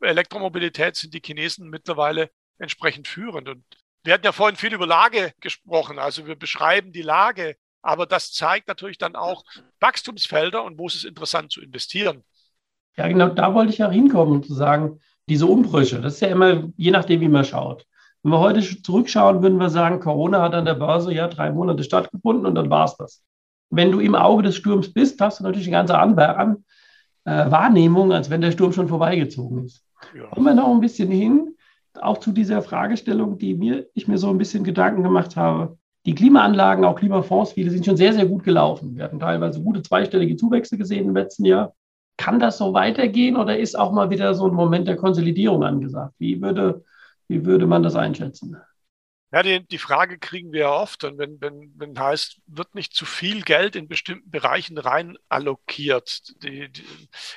Elektromobilität 0.00 0.96
sind 0.96 1.14
die 1.14 1.22
Chinesen 1.24 1.68
mittlerweile 1.68 2.30
entsprechend 2.58 3.08
führend. 3.08 3.48
Und 3.48 3.64
wir 4.02 4.14
hatten 4.14 4.24
ja 4.24 4.32
vorhin 4.32 4.56
viel 4.56 4.74
über 4.74 4.86
Lage 4.86 5.32
gesprochen. 5.40 5.98
Also 5.98 6.26
wir 6.26 6.36
beschreiben 6.36 6.92
die 6.92 7.02
Lage, 7.02 7.56
aber 7.82 8.06
das 8.06 8.32
zeigt 8.32 8.68
natürlich 8.68 8.98
dann 8.98 9.14
auch 9.14 9.44
Wachstumsfelder 9.80 10.64
und 10.64 10.78
wo 10.78 10.86
ist 10.88 10.96
es 10.96 11.04
interessant 11.04 11.52
zu 11.52 11.60
investieren. 11.60 12.24
Ja, 12.96 13.06
genau, 13.08 13.28
da 13.28 13.54
wollte 13.54 13.72
ich 13.72 13.78
ja 13.78 13.90
hinkommen, 13.90 14.42
zu 14.42 14.54
sagen, 14.54 15.00
diese 15.28 15.46
Umbrüche, 15.46 16.00
das 16.00 16.14
ist 16.14 16.20
ja 16.20 16.28
immer, 16.28 16.70
je 16.76 16.90
nachdem, 16.90 17.20
wie 17.20 17.28
man 17.28 17.44
schaut. 17.44 17.86
Wenn 18.26 18.32
wir 18.32 18.40
heute 18.40 18.60
zurückschauen, 18.82 19.40
würden 19.40 19.56
wir 19.58 19.70
sagen, 19.70 20.00
Corona 20.00 20.42
hat 20.42 20.52
an 20.52 20.64
der 20.64 20.74
Börse 20.74 21.14
ja 21.14 21.28
drei 21.28 21.52
Monate 21.52 21.84
stattgefunden 21.84 22.44
und 22.44 22.56
dann 22.56 22.68
war 22.70 22.86
es 22.86 22.96
das. 22.96 23.22
Wenn 23.70 23.92
du 23.92 24.00
im 24.00 24.16
Auge 24.16 24.42
des 24.42 24.56
Sturms 24.56 24.92
bist, 24.92 25.20
hast 25.20 25.38
du 25.38 25.44
natürlich 25.44 25.68
eine 25.68 25.76
ganze 25.76 25.96
andere 25.96 26.56
äh, 27.24 27.48
Wahrnehmung, 27.52 28.12
als 28.12 28.28
wenn 28.28 28.40
der 28.40 28.50
Sturm 28.50 28.72
schon 28.72 28.88
vorbeigezogen 28.88 29.66
ist. 29.66 29.84
Ja. 30.12 30.26
Kommen 30.26 30.44
wir 30.44 30.54
noch 30.54 30.74
ein 30.74 30.80
bisschen 30.80 31.08
hin, 31.08 31.54
auch 32.00 32.18
zu 32.18 32.32
dieser 32.32 32.62
Fragestellung, 32.62 33.38
die 33.38 33.54
mir, 33.54 33.86
ich 33.94 34.08
mir 34.08 34.18
so 34.18 34.28
ein 34.28 34.38
bisschen 34.38 34.64
Gedanken 34.64 35.04
gemacht 35.04 35.36
habe. 35.36 35.78
Die 36.04 36.16
Klimaanlagen, 36.16 36.84
auch 36.84 36.96
Klimafonds, 36.96 37.52
viele 37.52 37.70
sind 37.70 37.86
schon 37.86 37.96
sehr, 37.96 38.12
sehr 38.12 38.26
gut 38.26 38.42
gelaufen. 38.42 38.96
Wir 38.96 39.04
hatten 39.04 39.20
teilweise 39.20 39.62
gute 39.62 39.82
zweistellige 39.82 40.34
Zuwächse 40.34 40.76
gesehen 40.76 41.06
im 41.06 41.14
letzten 41.14 41.44
Jahr. 41.44 41.74
Kann 42.16 42.40
das 42.40 42.58
so 42.58 42.74
weitergehen 42.74 43.36
oder 43.36 43.56
ist 43.56 43.78
auch 43.78 43.92
mal 43.92 44.10
wieder 44.10 44.34
so 44.34 44.48
ein 44.48 44.54
Moment 44.54 44.88
der 44.88 44.96
Konsolidierung 44.96 45.62
angesagt? 45.62 46.14
Wie 46.18 46.42
würde, 46.42 46.82
wie 47.28 47.44
würde 47.44 47.66
man 47.66 47.82
das 47.82 47.94
einschätzen? 47.94 48.56
Ja, 49.32 49.42
die, 49.42 49.66
die 49.66 49.78
Frage 49.78 50.18
kriegen 50.18 50.52
wir 50.52 50.60
ja 50.60 50.70
oft. 50.70 51.02
Und 51.04 51.18
wenn, 51.18 51.40
wenn, 51.40 51.72
wenn 51.76 51.98
heißt, 51.98 52.40
wird 52.46 52.74
nicht 52.74 52.94
zu 52.94 53.04
viel 53.04 53.42
Geld 53.42 53.74
in 53.74 53.88
bestimmten 53.88 54.30
Bereichen 54.30 54.78
rein 54.78 55.18
allokiert? 55.28 56.32
Die, 56.42 56.70
die, 56.70 56.84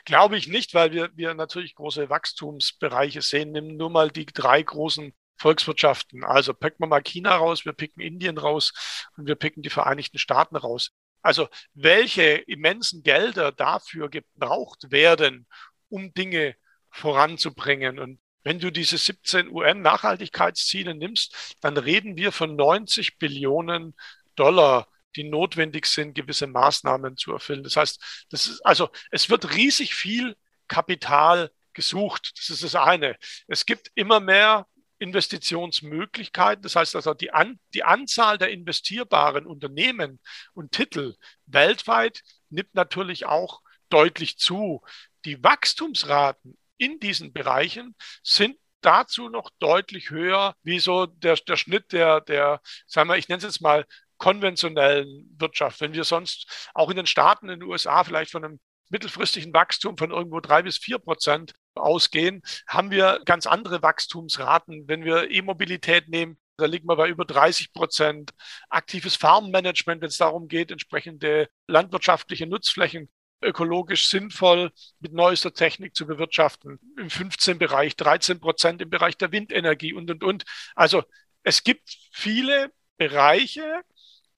glaube 0.06 0.38
ich 0.38 0.48
nicht, 0.48 0.74
weil 0.76 0.92
wir, 0.92 1.10
wir 1.16 1.34
natürlich 1.34 1.76
große 1.76 2.10
Wachstumsbereiche 2.10 3.22
sehen. 3.22 3.52
Nehmen 3.52 3.76
nur 3.76 3.90
mal 3.90 4.12
die 4.12 4.28
drei 4.28 4.62
großen 4.62 5.14
Volkswirtschaften. 5.38 6.24
Also 6.24 6.54
picken 6.54 6.80
wir 6.80 6.88
mal 6.88 7.02
China 7.02 7.36
raus, 7.36 7.66
wir 7.66 7.74
picken 7.74 8.02
Indien 8.02 8.38
raus 8.38 9.08
und 9.18 9.26
wir 9.28 9.36
picken 9.36 9.64
die 9.64 9.70
Vereinigten 9.70 10.20
Staaten 10.20 10.58
raus. 10.58 10.92
Also 11.22 11.48
welche 11.74 12.24
immensen 12.24 13.04
Gelder 13.04 13.52
dafür 13.52 14.10
gebraucht 14.10 14.92
werden, 14.92 15.48
um 15.90 16.14
Dinge 16.14 16.56
voranzubringen. 16.92 18.00
Und 18.00 18.20
wenn 18.44 18.60
du 18.60 18.72
diese 18.72 18.98
17 18.98 19.50
UN-Nachhaltigkeitsziele 19.50 20.96
nimmst, 20.96 21.56
dann 21.62 21.78
reden 21.78 22.16
wir 22.18 22.32
von 22.32 22.56
90 22.56 23.18
Billionen 23.18 23.96
Dollar, 24.36 24.88
die 25.16 25.24
notwendig 25.24 25.86
sind, 25.86 26.16
gewisse 26.16 26.48
Maßnahmen 26.48 27.18
zu 27.18 27.34
erfüllen. 27.34 27.64
Das 27.64 27.76
heißt, 27.76 28.26
das 28.30 28.48
ist, 28.48 28.66
also 28.66 28.90
es 29.12 29.30
wird 29.30 29.56
riesig 29.56 29.94
viel 29.94 30.36
Kapital 30.68 31.52
gesucht. 31.74 32.34
Das 32.38 32.50
ist 32.50 32.64
das 32.64 32.76
eine. 32.76 33.18
Es 33.48 33.66
gibt 33.66 33.92
immer 33.96 34.20
mehr 34.20 34.68
Investitionsmöglichkeiten. 35.00 36.62
Das 36.62 36.76
heißt 36.76 36.96
also, 36.96 37.14
die, 37.14 37.32
An 37.32 37.60
die 37.74 37.84
Anzahl 37.84 38.38
der 38.38 38.52
investierbaren 38.52 39.46
Unternehmen 39.46 40.20
und 40.54 40.72
Titel 40.72 41.16
weltweit 41.46 42.22
nimmt 42.50 42.76
natürlich 42.76 43.26
auch 43.26 43.62
deutlich 43.90 44.38
zu. 44.38 44.82
Die 45.26 45.44
Wachstumsraten 45.44 46.58
in 46.80 47.00
diesen 47.00 47.32
Bereichen 47.34 47.96
sind 48.24 48.58
dazu 48.82 49.30
noch 49.30 49.52
deutlich 49.60 50.10
höher, 50.10 50.56
wie 50.64 50.80
so 50.80 51.06
der, 51.06 51.36
der 51.36 51.58
Schnitt 51.58 51.92
der, 51.92 52.22
der, 52.22 52.62
sagen 52.88 53.10
wir, 53.10 53.18
ich 53.18 53.28
nenne 53.28 53.40
es 53.40 53.44
jetzt 53.44 53.62
mal 53.62 53.86
konventionellen 54.18 55.36
Wirtschaft. 55.38 55.82
Wenn 55.82 55.94
wir 55.94 56.04
sonst 56.04 56.70
auch 56.74 56.90
in 56.90 56.98
den 56.98 57.06
Staaten, 57.06 57.50
in 57.50 57.60
den 57.60 57.70
USA 57.70 58.04
vielleicht 58.04 58.32
von 58.32 58.44
einem 58.44 58.60
mittelfristigen 58.90 59.54
Wachstum 59.54 59.98
von 59.98 60.12
irgendwo 60.12 60.40
drei 60.40 60.64
bis 60.64 60.78
vier 60.78 60.98
Prozent 60.98 61.54
ausgehen, 61.76 62.42
haben 62.68 62.92
wir 62.92 63.22
ganz 63.26 63.46
andere 63.46 63.82
Wachstumsraten. 63.82 64.88
Wenn 64.88 65.04
wir 65.04 65.30
E-Mobilität 65.30 66.10
nehmen, 66.10 66.40
da 66.58 66.66
liegen 66.66 66.88
wir 66.88 66.96
bei 66.96 67.08
über 67.08 67.24
30 67.24 67.72
Prozent. 67.72 68.32
Aktives 68.70 69.16
Farmmanagement, 69.16 70.02
wenn 70.02 70.10
es 70.10 70.18
darum 70.18 70.48
geht, 70.48 70.72
entsprechende 70.72 71.48
landwirtschaftliche 71.68 72.48
Nutzflächen 72.48 73.10
ökologisch 73.42 74.10
sinnvoll 74.10 74.72
mit 75.00 75.14
neuester 75.14 75.54
Technik 75.54 75.96
zu 75.96 76.06
bewirtschaften. 76.06 76.80
Im 76.98 77.10
15 77.10 77.58
Bereich, 77.58 77.96
13 77.96 78.40
Prozent 78.40 78.82
im 78.82 78.90
Bereich 78.90 79.18
der 79.18 79.32
Windenergie 79.32 79.94
und, 79.94 80.10
und, 80.12 80.24
und. 80.24 80.44
Also 80.76 81.04
es 81.44 81.64
gibt 81.64 81.98
viele 82.12 82.72
Bereiche, 82.98 83.82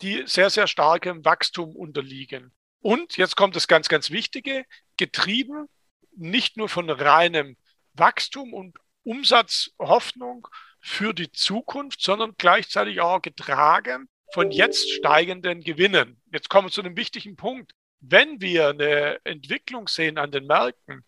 die 0.01 0.23
sehr, 0.25 0.49
sehr 0.49 0.67
starkem 0.67 1.25
Wachstum 1.25 1.75
unterliegen. 1.75 2.53
Und 2.79 3.17
jetzt 3.17 3.35
kommt 3.35 3.55
das 3.55 3.67
ganz, 3.67 3.89
ganz 3.89 4.09
Wichtige, 4.09 4.65
getrieben 4.97 5.67
nicht 6.15 6.57
nur 6.57 6.69
von 6.69 6.89
reinem 6.89 7.57
Wachstum 7.93 8.53
und 8.53 8.77
Umsatzhoffnung 9.03 10.47
für 10.79 11.13
die 11.13 11.31
Zukunft, 11.31 12.01
sondern 12.01 12.33
gleichzeitig 12.37 13.01
auch 13.01 13.21
getragen 13.21 14.09
von 14.33 14.51
jetzt 14.51 14.89
steigenden 14.91 15.61
Gewinnen. 15.61 16.21
Jetzt 16.31 16.49
kommen 16.49 16.67
wir 16.67 16.71
zu 16.71 16.81
einem 16.81 16.97
wichtigen 16.97 17.35
Punkt 17.35 17.73
wenn 18.01 18.41
wir 18.41 18.69
eine 18.69 19.19
Entwicklung 19.23 19.87
sehen 19.87 20.17
an 20.17 20.31
den 20.31 20.47
Märkten, 20.47 21.05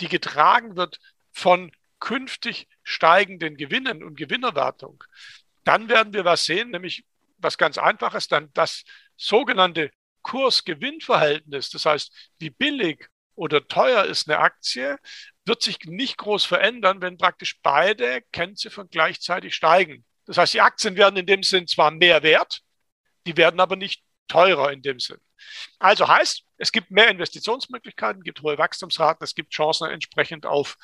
die 0.00 0.08
getragen 0.08 0.76
wird 0.76 1.00
von 1.32 1.72
künftig 1.98 2.68
steigenden 2.82 3.56
Gewinnen 3.56 4.04
und 4.04 4.16
Gewinnerwartung, 4.16 5.02
dann 5.64 5.88
werden 5.88 6.12
wir 6.12 6.24
was 6.24 6.44
sehen, 6.44 6.70
nämlich 6.70 7.04
was 7.38 7.58
ganz 7.58 7.78
einfaches, 7.78 8.28
dann 8.28 8.50
das 8.52 8.84
sogenannte 9.16 9.90
Kurs-Gewinn-Verhältnis, 10.22 11.70
das 11.70 11.86
heißt, 11.86 12.30
wie 12.38 12.50
billig 12.50 13.08
oder 13.34 13.66
teuer 13.66 14.04
ist 14.04 14.28
eine 14.28 14.38
Aktie, 14.38 14.98
wird 15.44 15.62
sich 15.62 15.78
nicht 15.84 16.18
groß 16.18 16.44
verändern, 16.44 17.00
wenn 17.00 17.18
praktisch 17.18 17.60
beide 17.62 18.22
Kennziffern 18.32 18.88
gleichzeitig 18.90 19.54
steigen. 19.54 20.04
Das 20.26 20.38
heißt, 20.38 20.54
die 20.54 20.60
Aktien 20.60 20.96
werden 20.96 21.16
in 21.16 21.26
dem 21.26 21.42
Sinn 21.42 21.66
zwar 21.66 21.90
mehr 21.90 22.22
wert, 22.22 22.62
die 23.26 23.36
werden 23.36 23.60
aber 23.60 23.76
nicht 23.76 24.02
teurer 24.28 24.72
in 24.72 24.82
dem 24.82 25.00
Sinn. 25.00 25.18
Also 25.78 26.08
heißt, 26.08 26.44
es 26.56 26.72
gibt 26.72 26.90
mehr 26.90 27.08
Investitionsmöglichkeiten, 27.08 28.22
gibt 28.22 28.42
hohe 28.42 28.58
Wachstumsraten, 28.58 29.24
es 29.24 29.34
gibt 29.34 29.52
Chancen 29.52 29.90
entsprechend 29.90 30.46
auf 30.46 30.76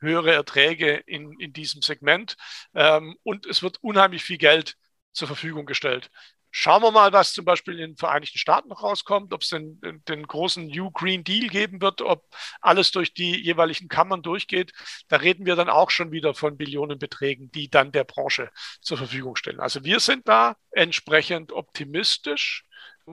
höhere 0.00 0.32
Erträge 0.32 0.94
in, 1.06 1.38
in 1.40 1.52
diesem 1.52 1.82
Segment 1.82 2.36
ähm, 2.74 3.16
und 3.22 3.46
es 3.46 3.62
wird 3.62 3.82
unheimlich 3.82 4.22
viel 4.22 4.38
Geld 4.38 4.76
zur 5.12 5.26
Verfügung 5.26 5.66
gestellt. 5.66 6.10
Schauen 6.50 6.82
wir 6.82 6.90
mal, 6.90 7.12
was 7.12 7.34
zum 7.34 7.44
Beispiel 7.44 7.74
in 7.74 7.90
den 7.90 7.96
Vereinigten 7.96 8.38
Staaten 8.38 8.70
noch 8.70 8.82
rauskommt, 8.82 9.34
ob 9.34 9.42
es 9.42 9.50
den, 9.50 9.80
den, 10.08 10.26
großen 10.26 10.66
New 10.66 10.90
Green 10.90 11.22
Deal 11.22 11.48
geben 11.48 11.82
wird, 11.82 12.00
ob 12.00 12.24
alles 12.62 12.90
durch 12.90 13.12
die 13.12 13.36
jeweiligen 13.36 13.88
Kammern 13.88 14.22
durchgeht. 14.22 14.72
Da 15.08 15.16
reden 15.16 15.44
wir 15.44 15.56
dann 15.56 15.68
auch 15.68 15.90
schon 15.90 16.10
wieder 16.10 16.32
von 16.32 16.56
Billionenbeträgen, 16.56 17.52
die 17.52 17.68
dann 17.68 17.92
der 17.92 18.04
Branche 18.04 18.50
zur 18.80 18.96
Verfügung 18.96 19.36
stellen. 19.36 19.60
Also 19.60 19.84
wir 19.84 20.00
sind 20.00 20.26
da 20.26 20.56
entsprechend 20.70 21.52
optimistisch 21.52 22.64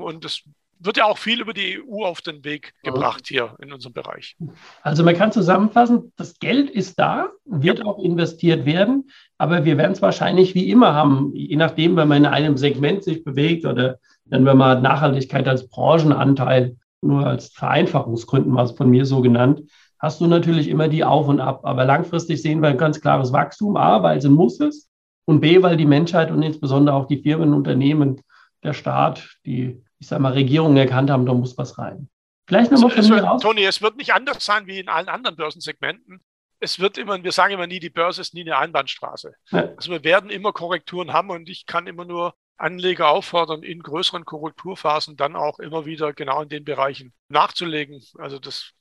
und 0.01 0.25
es 0.25 0.43
wird 0.79 0.97
ja 0.97 1.05
auch 1.05 1.17
viel 1.17 1.41
über 1.41 1.53
die 1.53 1.81
EU 1.81 2.03
auf 2.03 2.21
den 2.21 2.43
Weg 2.43 2.73
gebracht 2.83 3.27
hier 3.27 3.55
in 3.61 3.71
unserem 3.71 3.93
Bereich. 3.93 4.35
Also 4.81 5.03
man 5.03 5.15
kann 5.15 5.31
zusammenfassen, 5.31 6.11
das 6.17 6.37
Geld 6.39 6.69
ist 6.69 6.99
da, 6.99 7.29
wird 7.45 7.79
ja. 7.79 7.85
auch 7.85 7.97
investiert 7.99 8.65
werden, 8.65 9.09
aber 9.37 9.65
wir 9.65 9.77
werden 9.77 9.93
es 9.93 10.01
wahrscheinlich 10.01 10.53
wie 10.53 10.69
immer 10.69 10.93
haben, 10.93 11.31
je 11.33 11.55
nachdem, 11.55 11.95
wenn 11.95 12.07
man 12.07 12.19
in 12.19 12.25
einem 12.25 12.57
Segment 12.57 13.03
sich 13.03 13.23
bewegt 13.23 13.65
oder 13.65 13.99
wenn 14.25 14.43
man 14.43 14.81
Nachhaltigkeit 14.81 15.47
als 15.47 15.67
Branchenanteil, 15.69 16.75
nur 17.01 17.25
als 17.25 17.49
Vereinfachungsgründen 17.49 18.53
war 18.55 18.65
es 18.65 18.71
von 18.71 18.89
mir 18.89 19.05
so 19.05 19.21
genannt, 19.21 19.61
hast 19.99 20.19
du 20.19 20.27
natürlich 20.27 20.67
immer 20.67 20.87
die 20.87 21.03
Auf 21.03 21.27
und 21.27 21.39
Ab. 21.39 21.61
Aber 21.63 21.85
langfristig 21.85 22.41
sehen 22.41 22.61
wir 22.61 22.69
ein 22.69 22.77
ganz 22.77 22.99
klares 22.99 23.31
Wachstum, 23.31 23.77
A, 23.77 24.01
weil 24.03 24.17
es 24.17 24.25
ein 24.25 24.31
Muss 24.33 24.59
ist 24.59 24.89
und 25.25 25.39
B, 25.39 25.61
weil 25.61 25.77
die 25.77 25.85
Menschheit 25.85 26.31
und 26.31 26.41
insbesondere 26.41 26.95
auch 26.95 27.07
die 27.07 27.21
Firmen 27.21 27.49
und 27.49 27.55
Unternehmen, 27.55 28.21
der 28.63 28.73
Staat, 28.73 29.37
die 29.45 29.84
ich 29.99 30.07
sage 30.07 30.21
mal, 30.21 30.33
Regierungen 30.33 30.77
erkannt 30.77 31.09
haben, 31.09 31.25
da 31.25 31.33
muss 31.33 31.57
was 31.57 31.77
rein. 31.77 32.09
Vielleicht 32.47 32.71
nochmal 32.71 32.91
von 32.91 33.09
mir 33.09 33.31
aus. 33.31 33.41
Toni, 33.41 33.63
es 33.63 33.81
wird 33.81 33.97
nicht 33.97 34.13
anders 34.13 34.45
sein 34.45 34.67
wie 34.67 34.79
in 34.79 34.89
allen 34.89 35.09
anderen 35.09 35.35
Börsensegmenten. 35.35 36.21
Es 36.59 36.79
wird 36.79 36.97
immer, 36.97 37.21
wir 37.21 37.31
sagen 37.31 37.53
immer 37.53 37.67
nie, 37.67 37.79
die 37.79 37.89
Börse 37.89 38.21
ist 38.21 38.33
nie 38.33 38.41
eine 38.41 38.57
Einbahnstraße. 38.57 39.33
Ja. 39.51 39.69
Also 39.75 39.91
wir 39.91 40.03
werden 40.03 40.29
immer 40.29 40.53
Korrekturen 40.53 41.11
haben 41.11 41.29
und 41.29 41.49
ich 41.49 41.65
kann 41.65 41.87
immer 41.87 42.05
nur 42.05 42.33
Anleger 42.57 43.09
auffordern, 43.09 43.63
in 43.63 43.81
größeren 43.81 44.25
Korrekturphasen 44.25 45.17
dann 45.17 45.35
auch 45.35 45.59
immer 45.59 45.85
wieder 45.85 46.13
genau 46.13 46.41
in 46.41 46.49
den 46.49 46.63
Bereichen 46.63 47.13
nachzulegen. 47.27 48.01
Also 48.17 48.39
das, 48.39 48.71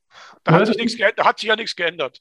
da 0.45 0.53
hat, 0.53 0.67
sich 0.67 0.77
nichts, 0.77 0.97
da 1.17 1.25
hat 1.25 1.41
sich 1.41 1.49
ja 1.49 1.57
nichts 1.57 1.75
geändert. 1.75 2.21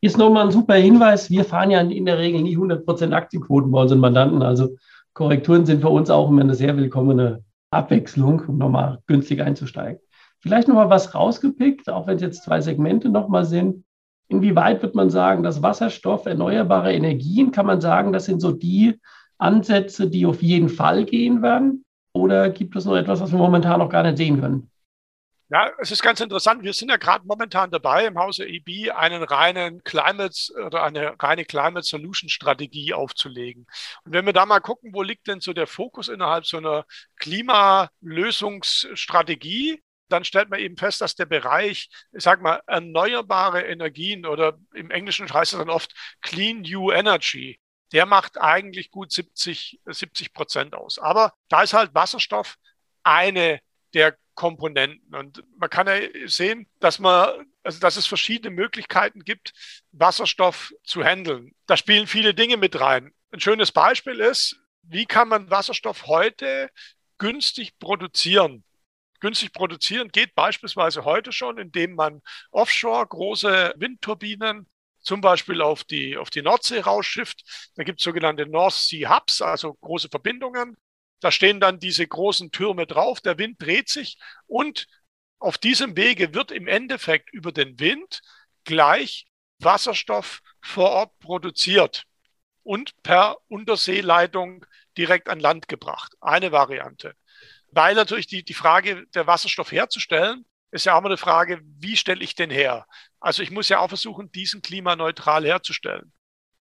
Ist 0.00 0.16
nochmal 0.16 0.46
ein 0.46 0.52
super 0.52 0.74
Hinweis. 0.74 1.28
Wir 1.28 1.44
fahren 1.44 1.70
ja 1.70 1.80
in 1.80 2.06
der 2.06 2.18
Regel 2.18 2.40
nie 2.40 2.56
100% 2.56 3.12
Aktienquoten 3.12 3.70
bei 3.70 3.80
unseren 3.80 4.00
Mandanten. 4.00 4.42
Also 4.42 4.76
Korrekturen 5.12 5.66
sind 5.66 5.82
für 5.82 5.90
uns 5.90 6.08
auch 6.08 6.30
immer 6.30 6.40
eine 6.40 6.54
sehr 6.54 6.76
willkommene 6.76 7.44
Abwechslung, 7.74 8.40
um 8.46 8.58
nochmal 8.58 9.00
günstig 9.06 9.42
einzusteigen. 9.42 10.00
Vielleicht 10.40 10.68
nochmal 10.68 10.90
was 10.90 11.14
rausgepickt, 11.14 11.88
auch 11.88 12.06
wenn 12.06 12.16
es 12.16 12.22
jetzt 12.22 12.44
zwei 12.44 12.60
Segmente 12.60 13.08
nochmal 13.08 13.44
sind. 13.44 13.84
Inwieweit 14.28 14.82
wird 14.82 14.94
man 14.94 15.10
sagen, 15.10 15.42
dass 15.42 15.62
Wasserstoff, 15.62 16.26
erneuerbare 16.26 16.92
Energien, 16.92 17.50
kann 17.50 17.66
man 17.66 17.80
sagen, 17.80 18.12
das 18.12 18.24
sind 18.24 18.40
so 18.40 18.52
die 18.52 18.98
Ansätze, 19.38 20.08
die 20.08 20.26
auf 20.26 20.42
jeden 20.42 20.68
Fall 20.68 21.04
gehen 21.04 21.42
werden? 21.42 21.84
Oder 22.14 22.50
gibt 22.50 22.76
es 22.76 22.84
noch 22.84 22.96
etwas, 22.96 23.20
was 23.20 23.32
wir 23.32 23.38
momentan 23.38 23.80
noch 23.80 23.88
gar 23.88 24.02
nicht 24.02 24.18
sehen 24.18 24.40
können? 24.40 24.70
Ja, 25.54 25.70
es 25.78 25.92
ist 25.92 26.02
ganz 26.02 26.18
interessant. 26.18 26.64
Wir 26.64 26.72
sind 26.72 26.88
ja 26.88 26.96
gerade 26.96 27.24
momentan 27.28 27.70
dabei, 27.70 28.06
im 28.06 28.18
Hause 28.18 28.44
EB 28.44 28.90
einen 28.90 29.22
reinen 29.22 29.84
Climate 29.84 30.52
oder 30.66 30.82
eine 30.82 31.14
reine 31.22 31.44
Climate 31.44 31.86
Solution 31.86 32.28
Strategie 32.28 32.92
aufzulegen. 32.92 33.64
Und 34.04 34.12
wenn 34.12 34.26
wir 34.26 34.32
da 34.32 34.46
mal 34.46 34.58
gucken, 34.58 34.92
wo 34.92 35.02
liegt 35.02 35.28
denn 35.28 35.40
so 35.40 35.52
der 35.52 35.68
Fokus 35.68 36.08
innerhalb 36.08 36.44
so 36.44 36.56
einer 36.56 36.84
Klimalösungsstrategie, 37.20 39.80
dann 40.08 40.24
stellt 40.24 40.50
man 40.50 40.58
eben 40.58 40.76
fest, 40.76 41.00
dass 41.00 41.14
der 41.14 41.26
Bereich, 41.26 41.88
ich 42.10 42.24
sag 42.24 42.42
mal, 42.42 42.60
erneuerbare 42.66 43.62
Energien 43.62 44.26
oder 44.26 44.58
im 44.74 44.90
Englischen 44.90 45.32
heißt 45.32 45.52
es 45.52 45.58
dann 45.60 45.70
oft 45.70 45.94
Clean 46.20 46.62
New 46.62 46.90
Energy, 46.90 47.60
der 47.92 48.06
macht 48.06 48.40
eigentlich 48.40 48.90
gut 48.90 49.12
70, 49.12 49.78
70 49.86 50.32
Prozent 50.32 50.74
aus. 50.74 50.98
Aber 50.98 51.32
da 51.48 51.62
ist 51.62 51.74
halt 51.74 51.94
Wasserstoff 51.94 52.56
eine 53.04 53.60
der 53.92 54.16
Komponenten. 54.34 55.14
Und 55.14 55.44
man 55.56 55.70
kann 55.70 55.86
ja 55.86 56.00
sehen, 56.26 56.66
dass 56.80 56.98
man, 56.98 57.46
also 57.62 57.80
dass 57.80 57.96
es 57.96 58.06
verschiedene 58.06 58.54
Möglichkeiten 58.54 59.24
gibt, 59.24 59.52
Wasserstoff 59.92 60.72
zu 60.84 61.04
handeln. 61.04 61.54
Da 61.66 61.76
spielen 61.76 62.06
viele 62.06 62.34
Dinge 62.34 62.56
mit 62.56 62.80
rein. 62.80 63.12
Ein 63.30 63.40
schönes 63.40 63.72
Beispiel 63.72 64.20
ist, 64.20 64.56
wie 64.82 65.06
kann 65.06 65.28
man 65.28 65.50
Wasserstoff 65.50 66.06
heute 66.06 66.70
günstig 67.18 67.78
produzieren? 67.78 68.64
Günstig 69.20 69.52
produzieren 69.52 70.08
geht 70.08 70.34
beispielsweise 70.34 71.04
heute 71.04 71.32
schon, 71.32 71.58
indem 71.58 71.94
man 71.94 72.20
offshore 72.50 73.06
große 73.06 73.74
Windturbinen 73.76 74.68
zum 75.00 75.20
Beispiel 75.20 75.62
auf 75.62 75.84
die, 75.84 76.16
auf 76.16 76.30
die 76.30 76.42
Nordsee 76.42 76.80
rausschifft. 76.80 77.70
Da 77.76 77.84
gibt 77.84 78.00
es 78.00 78.04
sogenannte 78.04 78.46
North 78.46 78.74
Sea 78.74 79.14
Hubs, 79.14 79.40
also 79.42 79.74
große 79.74 80.08
Verbindungen. 80.08 80.76
Da 81.24 81.30
stehen 81.30 81.58
dann 81.58 81.78
diese 81.78 82.06
großen 82.06 82.50
Türme 82.50 82.86
drauf, 82.86 83.22
der 83.22 83.38
Wind 83.38 83.56
dreht 83.58 83.88
sich 83.88 84.18
und 84.46 84.86
auf 85.38 85.56
diesem 85.56 85.96
Wege 85.96 86.34
wird 86.34 86.50
im 86.50 86.68
Endeffekt 86.68 87.32
über 87.32 87.50
den 87.50 87.80
Wind 87.80 88.20
gleich 88.64 89.24
Wasserstoff 89.58 90.42
vor 90.60 90.90
Ort 90.90 91.18
produziert 91.20 92.04
und 92.62 92.92
per 93.02 93.38
Unterseeleitung 93.48 94.66
direkt 94.98 95.30
an 95.30 95.40
Land 95.40 95.66
gebracht. 95.66 96.12
Eine 96.20 96.52
Variante. 96.52 97.14
Weil 97.68 97.94
natürlich 97.94 98.26
die, 98.26 98.44
die 98.44 98.52
Frage, 98.52 99.06
der 99.14 99.26
Wasserstoff 99.26 99.72
herzustellen, 99.72 100.44
ist 100.72 100.84
ja 100.84 100.94
auch 100.94 101.00
mal 101.00 101.08
eine 101.08 101.16
Frage, 101.16 101.62
wie 101.64 101.96
stelle 101.96 102.22
ich 102.22 102.34
den 102.34 102.50
her? 102.50 102.86
Also 103.18 103.42
ich 103.42 103.50
muss 103.50 103.70
ja 103.70 103.78
auch 103.78 103.88
versuchen, 103.88 104.30
diesen 104.30 104.60
klimaneutral 104.60 105.46
herzustellen. 105.46 106.12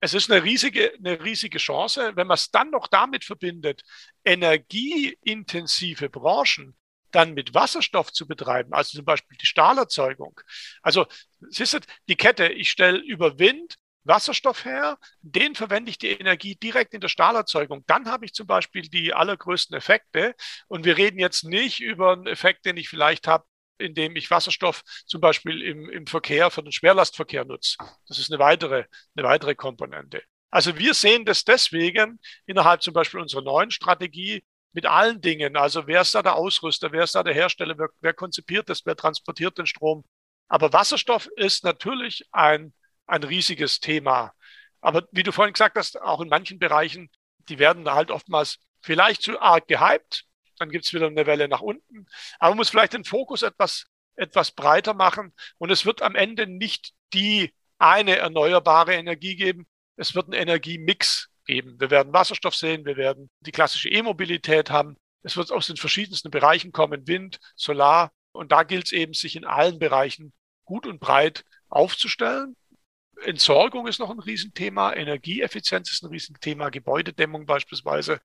Es 0.02 0.14
ist 0.14 0.32
eine 0.32 0.44
riesige, 0.44 0.94
eine 0.98 1.24
riesige 1.24 1.60
Chance, 1.60 2.14
wenn 2.16 2.28
man 2.28 2.36
es 2.36 2.52
dann 2.52 2.72
noch 2.72 2.88
damit 2.88 3.24
verbindet, 3.24 3.84
energieintensive 4.26 6.10
Branchen 6.10 6.76
dann 7.12 7.34
mit 7.34 7.54
Wasserstoff 7.54 8.12
zu 8.12 8.28
betreiben, 8.28 8.74
also 8.74 8.98
zum 8.98 9.06
Beispiel 9.06 9.38
die 9.38 9.46
Stahlerzeugung. 9.46 10.40
Also, 10.82 11.06
siehst 11.50 11.74
du, 11.74 11.80
die 12.08 12.16
Kette, 12.16 12.48
ich 12.48 12.70
stelle 12.70 13.00
über 13.00 13.38
Wind 13.38 13.78
Wasserstoff 14.04 14.66
her, 14.66 14.98
den 15.22 15.56
verwende 15.56 15.92
ich 15.92 15.98
die 15.98 16.10
Energie 16.10 16.56
direkt 16.56 16.94
in 16.94 17.02
der 17.02 17.08
Stahlerzeugung. 17.08 17.84
Dann 17.86 18.08
habe 18.08 18.26
ich 18.26 18.34
zum 18.34 18.48
Beispiel 18.48 18.82
die 18.82 19.14
allergrößten 19.14 19.78
Effekte. 19.78 20.34
Und 20.68 20.86
wir 20.86 20.98
reden 20.98 21.20
jetzt 21.20 21.44
nicht 21.44 21.82
über 21.82 22.14
einen 22.14 22.28
Effekt, 22.28 22.66
den 22.66 22.78
ich 22.78 22.90
vielleicht 22.90 23.28
habe, 23.28 23.46
indem 23.78 24.16
ich 24.16 24.30
Wasserstoff 24.30 24.84
zum 25.06 25.22
Beispiel 25.22 25.62
im, 25.62 25.90
im 25.90 26.08
Verkehr 26.08 26.52
für 26.52 26.64
den 26.64 26.72
Schwerlastverkehr 26.72 27.46
nutze. 27.46 27.78
Das 28.08 28.20
ist 28.20 28.32
eine 28.32 28.40
weitere, 28.40 28.86
eine 29.16 29.28
weitere 29.28 29.56
Komponente. 29.56 30.22
Also 30.50 30.78
wir 30.78 30.94
sehen 30.94 31.26
das 31.26 31.44
deswegen 31.44 32.20
innerhalb 32.46 32.82
zum 32.84 32.94
Beispiel 32.94 33.20
unserer 33.20 33.42
neuen 33.42 33.72
Strategie 33.72 34.44
mit 34.74 34.86
allen 34.86 35.22
Dingen. 35.22 35.56
Also 35.56 35.88
wer 35.88 36.02
ist 36.02 36.14
da 36.16 36.22
der 36.22 36.36
Ausrüster, 36.36 36.92
wer 36.92 37.04
ist 37.04 37.16
da 37.16 37.24
der 37.24 37.34
Hersteller, 37.34 37.78
wer, 37.78 37.90
wer 38.02 38.14
konzipiert 38.14 38.70
das, 38.70 38.86
wer 38.86 38.96
transportiert 38.96 39.58
den 39.58 39.66
Strom. 39.66 40.04
Aber 40.48 40.74
Wasserstoff 40.74 41.28
ist 41.38 41.64
natürlich 41.64 42.26
ein 42.32 42.74
ein 43.12 43.24
riesiges 43.24 43.80
Thema. 43.80 44.34
Aber 44.80 45.08
wie 45.12 45.24
du 45.24 45.32
vorhin 45.32 45.54
gesagt 45.54 45.78
hast, 45.78 46.02
auch 46.02 46.22
in 46.22 46.30
manchen 46.30 46.60
Bereichen, 46.60 47.10
die 47.50 47.60
werden 47.60 47.90
halt 47.92 48.10
oftmals 48.10 48.58
vielleicht 48.82 49.22
zu 49.22 49.40
arg 49.40 49.68
gehypt. 49.68 50.26
Dann 50.62 50.70
gibt 50.70 50.86
es 50.86 50.94
wieder 50.94 51.08
eine 51.08 51.26
Welle 51.26 51.48
nach 51.48 51.62
unten. 51.62 52.06
Aber 52.38 52.52
man 52.52 52.58
muss 52.58 52.70
vielleicht 52.70 52.94
den 52.94 53.04
Fokus 53.04 53.42
etwas, 53.42 53.86
etwas 54.16 54.52
breiter 54.52 54.94
machen. 54.94 55.34
Und 55.58 55.72
es 55.72 55.88
wird 55.88 56.04
am 56.04 56.14
Ende 56.14 56.46
nicht 56.46 56.94
die 57.14 57.52
eine 57.80 58.18
erneuerbare 58.18 58.94
Energie 58.94 59.36
geben. 59.36 59.66
Es 59.96 60.14
wird 60.14 60.28
einen 60.28 60.40
Energiemix 60.40 61.30
geben. 61.46 61.80
Wir 61.80 61.90
werden 61.90 62.14
Wasserstoff 62.14 62.54
sehen, 62.54 62.86
wir 62.86 62.96
werden 62.96 63.32
die 63.40 63.52
klassische 63.52 63.90
E-Mobilität 63.90 64.70
haben. 64.70 64.98
Es 65.24 65.36
wird 65.36 65.52
aus 65.52 65.66
den 65.66 65.78
verschiedensten 65.78 66.30
Bereichen 66.30 66.72
kommen, 66.72 67.08
Wind, 67.08 67.40
Solar. 67.56 68.12
Und 68.32 68.52
da 68.52 68.62
gilt 68.62 68.86
es 68.86 68.92
eben, 68.92 69.16
sich 69.16 69.36
in 69.36 69.46
allen 69.46 69.80
Bereichen 69.80 70.32
gut 70.64 70.86
und 70.86 71.00
breit 71.00 71.44
aufzustellen 71.70 72.56
Entsorgung 73.24 73.88
ist 73.88 74.00
noch 74.00 74.10
ein 74.10 74.20
Riesenthema, 74.20 74.94
Energieeffizienz 74.94 75.92
ist 75.92 76.04
ein 76.04 76.10
Riesenthema, 76.10 76.70
Gebäudedämmung 76.70 77.46
beispielsweise. 77.46 78.20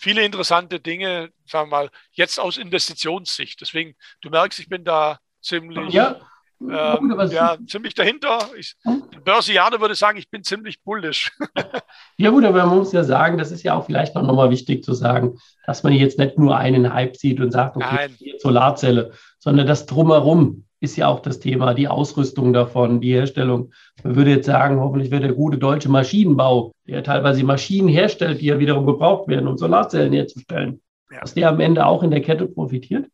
Viele 0.00 0.24
interessante 0.24 0.78
Dinge, 0.78 1.30
sagen 1.44 1.70
wir 1.70 1.76
mal, 1.76 1.90
jetzt 2.12 2.38
aus 2.38 2.56
Investitionssicht. 2.56 3.60
Deswegen, 3.60 3.96
du 4.20 4.30
merkst, 4.30 4.60
ich 4.60 4.68
bin 4.68 4.84
da 4.84 5.18
ziemlich, 5.42 5.92
ja. 5.92 6.20
Ähm, 6.60 7.16
ja, 7.30 7.56
ziemlich 7.66 7.94
dahinter. 7.94 8.48
Ich, 8.56 8.74
hm? 8.82 9.04
Börsianer 9.24 9.80
würde 9.80 9.94
sagen, 9.94 10.18
ich 10.18 10.30
bin 10.30 10.42
ziemlich 10.44 10.82
bullisch. 10.82 11.32
ja 12.16 12.30
gut, 12.30 12.44
aber 12.44 12.66
man 12.66 12.78
muss 12.78 12.92
ja 12.92 13.02
sagen, 13.02 13.38
das 13.38 13.50
ist 13.50 13.62
ja 13.64 13.74
auch 13.74 13.86
vielleicht 13.86 14.14
noch 14.14 14.22
mal 14.22 14.50
wichtig 14.50 14.84
zu 14.84 14.94
sagen, 14.94 15.38
dass 15.66 15.82
man 15.82 15.92
jetzt 15.92 16.18
nicht 16.18 16.38
nur 16.38 16.56
einen 16.56 16.92
Hype 16.92 17.16
sieht 17.16 17.40
und 17.40 17.50
sagt, 17.50 17.76
okay, 17.76 18.10
Solarzelle, 18.38 19.12
sondern 19.38 19.66
das 19.66 19.86
drumherum 19.86 20.67
ist 20.80 20.96
ja 20.96 21.08
auch 21.08 21.20
das 21.20 21.40
Thema, 21.40 21.74
die 21.74 21.88
Ausrüstung 21.88 22.52
davon, 22.52 23.00
die 23.00 23.12
Herstellung. 23.12 23.72
Man 24.04 24.16
würde 24.16 24.30
jetzt 24.30 24.46
sagen, 24.46 24.80
hoffentlich 24.80 25.10
wird 25.10 25.24
der 25.24 25.32
gute 25.32 25.58
deutsche 25.58 25.88
Maschinenbau, 25.88 26.72
der 26.86 27.02
teilweise 27.02 27.44
Maschinen 27.44 27.88
herstellt, 27.88 28.40
die 28.40 28.46
ja 28.46 28.58
wiederum 28.58 28.86
gebraucht 28.86 29.28
werden, 29.28 29.48
um 29.48 29.56
Solarzellen 29.56 30.12
herzustellen, 30.12 30.80
dass 31.20 31.34
der 31.34 31.48
am 31.48 31.60
Ende 31.60 31.86
auch 31.86 32.02
in 32.02 32.10
der 32.10 32.22
Kette 32.22 32.46
profitiert. 32.46 33.06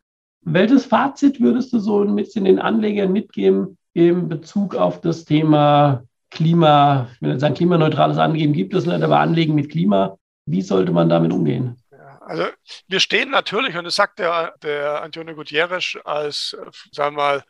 Welches 0.42 0.84
Fazit 0.84 1.40
würdest 1.40 1.72
du 1.72 1.78
so 1.78 2.02
ein 2.02 2.14
bisschen 2.16 2.44
den 2.44 2.58
Anlegern 2.58 3.12
mitgeben 3.12 3.78
in 3.94 4.28
Bezug 4.28 4.74
auf 4.74 5.00
das 5.00 5.24
Thema 5.24 6.04
Klima? 6.30 7.08
Ich 7.14 7.22
will 7.22 7.30
nicht 7.30 7.40
sagen, 7.40 7.54
klimaneutrales 7.54 8.18
Angeben 8.18 8.52
gibt 8.52 8.74
es 8.74 8.84
nicht, 8.84 9.02
aber 9.02 9.20
Anlegen 9.20 9.54
mit 9.54 9.70
Klima. 9.70 10.18
Wie 10.46 10.60
sollte 10.60 10.92
man 10.92 11.08
damit 11.08 11.32
umgehen? 11.32 11.76
Also 12.26 12.48
wir 12.88 13.00
stehen 13.00 13.30
natürlich, 13.30 13.76
und 13.76 13.84
das 13.84 13.96
sagt 13.96 14.18
der, 14.18 14.54
der 14.62 15.02
Antonio 15.02 15.34
Gutierrez 15.34 15.96
als, 16.04 16.56
sagen 16.90 17.16
wir 17.16 17.22
mal, 17.22 17.44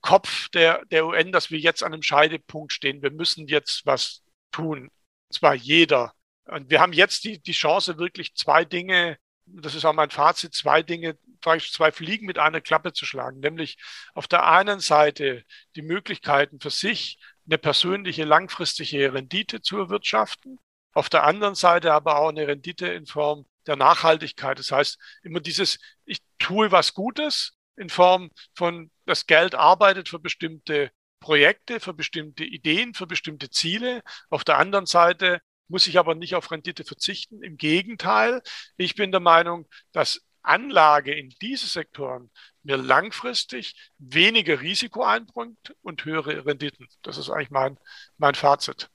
Kopf 0.00 0.48
der, 0.50 0.84
der 0.86 1.06
UN, 1.06 1.32
dass 1.32 1.50
wir 1.50 1.58
jetzt 1.58 1.82
an 1.82 1.92
einem 1.92 2.02
Scheidepunkt 2.02 2.72
stehen. 2.72 3.02
Wir 3.02 3.10
müssen 3.10 3.48
jetzt 3.48 3.84
was 3.84 4.22
tun. 4.52 4.90
Und 5.28 5.34
zwar 5.34 5.54
jeder. 5.54 6.12
Und 6.46 6.70
wir 6.70 6.80
haben 6.80 6.92
jetzt 6.92 7.24
die, 7.24 7.40
die 7.40 7.52
Chance, 7.52 7.98
wirklich 7.98 8.34
zwei 8.34 8.64
Dinge, 8.64 9.18
das 9.46 9.74
ist 9.74 9.84
auch 9.84 9.92
mein 9.92 10.10
Fazit, 10.10 10.54
zwei 10.54 10.82
Dinge, 10.82 11.18
zwei 11.42 11.92
Fliegen 11.92 12.26
mit 12.26 12.38
einer 12.38 12.60
Klappe 12.60 12.92
zu 12.92 13.06
schlagen. 13.06 13.40
Nämlich 13.40 13.78
auf 14.14 14.28
der 14.28 14.46
einen 14.46 14.80
Seite 14.80 15.44
die 15.76 15.82
Möglichkeiten 15.82 16.60
für 16.60 16.70
sich, 16.70 17.18
eine 17.46 17.58
persönliche 17.58 18.24
langfristige 18.24 19.12
Rendite 19.12 19.60
zu 19.60 19.78
erwirtschaften. 19.78 20.58
Auf 20.92 21.08
der 21.08 21.24
anderen 21.24 21.54
Seite 21.54 21.92
aber 21.92 22.18
auch 22.18 22.28
eine 22.28 22.46
Rendite 22.46 22.88
in 22.88 23.06
Form 23.06 23.46
der 23.68 23.76
Nachhaltigkeit. 23.76 24.58
Das 24.58 24.72
heißt, 24.72 24.98
immer 25.22 25.40
dieses, 25.40 25.78
ich 26.04 26.18
tue 26.38 26.72
was 26.72 26.94
Gutes 26.94 27.52
in 27.76 27.90
Form 27.90 28.30
von, 28.54 28.90
das 29.06 29.26
Geld 29.26 29.54
arbeitet 29.54 30.08
für 30.08 30.18
bestimmte 30.18 30.90
Projekte, 31.20 31.78
für 31.78 31.94
bestimmte 31.94 32.44
Ideen, 32.44 32.94
für 32.94 33.06
bestimmte 33.06 33.50
Ziele. 33.50 34.02
Auf 34.30 34.42
der 34.42 34.58
anderen 34.58 34.86
Seite 34.86 35.40
muss 35.68 35.86
ich 35.86 35.98
aber 35.98 36.14
nicht 36.14 36.34
auf 36.34 36.50
Rendite 36.50 36.84
verzichten. 36.84 37.42
Im 37.42 37.56
Gegenteil, 37.56 38.42
ich 38.76 38.94
bin 38.94 39.12
der 39.12 39.20
Meinung, 39.20 39.68
dass 39.92 40.22
Anlage 40.42 41.12
in 41.12 41.28
diese 41.42 41.66
Sektoren 41.66 42.30
mir 42.62 42.76
langfristig 42.76 43.74
weniger 43.98 44.60
Risiko 44.60 45.04
einbringt 45.04 45.74
und 45.82 46.04
höhere 46.04 46.46
Renditen. 46.46 46.86
Das 47.02 47.18
ist 47.18 47.28
eigentlich 47.28 47.50
mein, 47.50 47.78
mein 48.16 48.34
Fazit. 48.34 48.88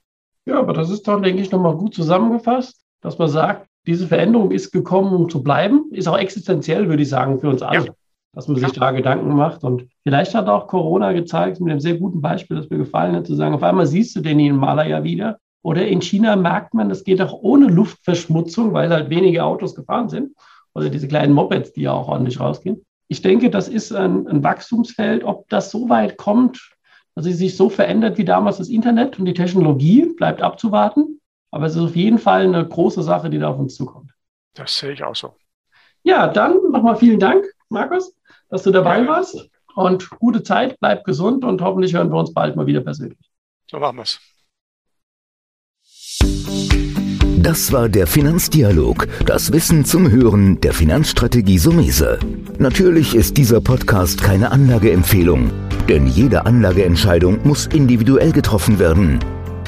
Ja, 0.46 0.58
aber 0.58 0.72
das 0.72 0.90
ist 0.90 1.06
doch, 1.06 1.20
denke 1.20 1.42
ich, 1.42 1.50
nochmal 1.50 1.76
gut 1.76 1.94
zusammengefasst, 1.94 2.84
dass 3.00 3.18
man 3.18 3.28
sagt, 3.28 3.68
diese 3.86 4.06
Veränderung 4.06 4.50
ist 4.50 4.72
gekommen, 4.72 5.12
um 5.14 5.28
zu 5.28 5.42
bleiben, 5.42 5.90
ist 5.92 6.08
auch 6.08 6.18
existenziell, 6.18 6.88
würde 6.88 7.02
ich 7.02 7.08
sagen, 7.08 7.38
für 7.38 7.48
uns 7.48 7.62
alle, 7.62 7.86
ja. 7.86 7.92
dass 8.32 8.48
man 8.48 8.56
sich 8.56 8.68
ja. 8.68 8.80
da 8.80 8.90
Gedanken 8.92 9.34
macht. 9.34 9.64
Und 9.64 9.86
vielleicht 10.02 10.34
hat 10.34 10.48
auch 10.48 10.66
Corona 10.66 11.12
gezeigt, 11.12 11.60
mit 11.60 11.70
einem 11.70 11.80
sehr 11.80 11.96
guten 11.96 12.20
Beispiel, 12.20 12.56
das 12.56 12.70
mir 12.70 12.78
gefallen 12.78 13.14
hat, 13.14 13.26
zu 13.26 13.34
sagen, 13.34 13.54
auf 13.54 13.62
einmal 13.62 13.86
siehst 13.86 14.16
du 14.16 14.20
den 14.20 14.38
Himalaya 14.38 15.04
wieder. 15.04 15.38
Oder 15.62 15.86
in 15.86 16.02
China 16.02 16.36
merkt 16.36 16.74
man, 16.74 16.88
das 16.88 17.04
geht 17.04 17.22
auch 17.22 17.32
ohne 17.42 17.66
Luftverschmutzung, 17.66 18.72
weil 18.72 18.90
halt 18.90 19.08
wenige 19.10 19.44
Autos 19.44 19.74
gefahren 19.74 20.08
sind. 20.08 20.32
Oder 20.74 20.90
diese 20.90 21.08
kleinen 21.08 21.32
Mopeds, 21.32 21.72
die 21.72 21.82
ja 21.82 21.92
auch 21.92 22.08
ordentlich 22.08 22.40
rausgehen. 22.40 22.84
Ich 23.08 23.22
denke, 23.22 23.50
das 23.50 23.68
ist 23.68 23.92
ein, 23.92 24.26
ein 24.26 24.42
Wachstumsfeld. 24.42 25.24
Ob 25.24 25.48
das 25.48 25.70
so 25.70 25.88
weit 25.88 26.16
kommt, 26.16 26.74
dass 27.14 27.26
es 27.26 27.38
sich 27.38 27.56
so 27.56 27.68
verändert 27.68 28.18
wie 28.18 28.24
damals 28.24 28.58
das 28.58 28.68
Internet 28.68 29.18
und 29.18 29.26
die 29.26 29.34
Technologie, 29.34 30.12
bleibt 30.16 30.42
abzuwarten. 30.42 31.20
Aber 31.54 31.66
es 31.66 31.76
ist 31.76 31.82
auf 31.82 31.94
jeden 31.94 32.18
Fall 32.18 32.42
eine 32.42 32.66
große 32.66 33.04
Sache, 33.04 33.30
die 33.30 33.38
da 33.38 33.50
auf 33.50 33.60
uns 33.60 33.76
zukommt. 33.76 34.10
Das 34.54 34.76
sehe 34.76 34.90
ich 34.90 35.04
auch 35.04 35.14
so. 35.14 35.36
Ja, 36.02 36.26
dann 36.26 36.72
nochmal 36.72 36.96
vielen 36.96 37.20
Dank, 37.20 37.44
Markus, 37.68 38.12
dass 38.48 38.64
du 38.64 38.72
dabei 38.72 39.02
ja. 39.02 39.06
warst. 39.06 39.48
Und 39.76 40.10
gute 40.10 40.42
Zeit, 40.42 40.76
bleib 40.80 41.04
gesund 41.04 41.44
und 41.44 41.62
hoffentlich 41.62 41.94
hören 41.94 42.10
wir 42.10 42.18
uns 42.18 42.34
bald 42.34 42.56
mal 42.56 42.66
wieder 42.66 42.80
persönlich. 42.80 43.30
So 43.70 43.78
machen 43.78 43.98
wir 43.98 44.02
es. 44.02 44.18
Das 47.38 47.70
war 47.70 47.88
der 47.88 48.08
Finanzdialog, 48.08 49.06
das 49.24 49.52
Wissen 49.52 49.84
zum 49.84 50.10
Hören 50.10 50.60
der 50.60 50.72
Finanzstrategie 50.72 51.58
Sumese. 51.58 52.18
Natürlich 52.58 53.14
ist 53.14 53.36
dieser 53.36 53.60
Podcast 53.60 54.20
keine 54.20 54.50
Anlageempfehlung, 54.50 55.52
denn 55.88 56.08
jede 56.08 56.46
Anlageentscheidung 56.46 57.46
muss 57.46 57.68
individuell 57.68 58.32
getroffen 58.32 58.80
werden. 58.80 59.20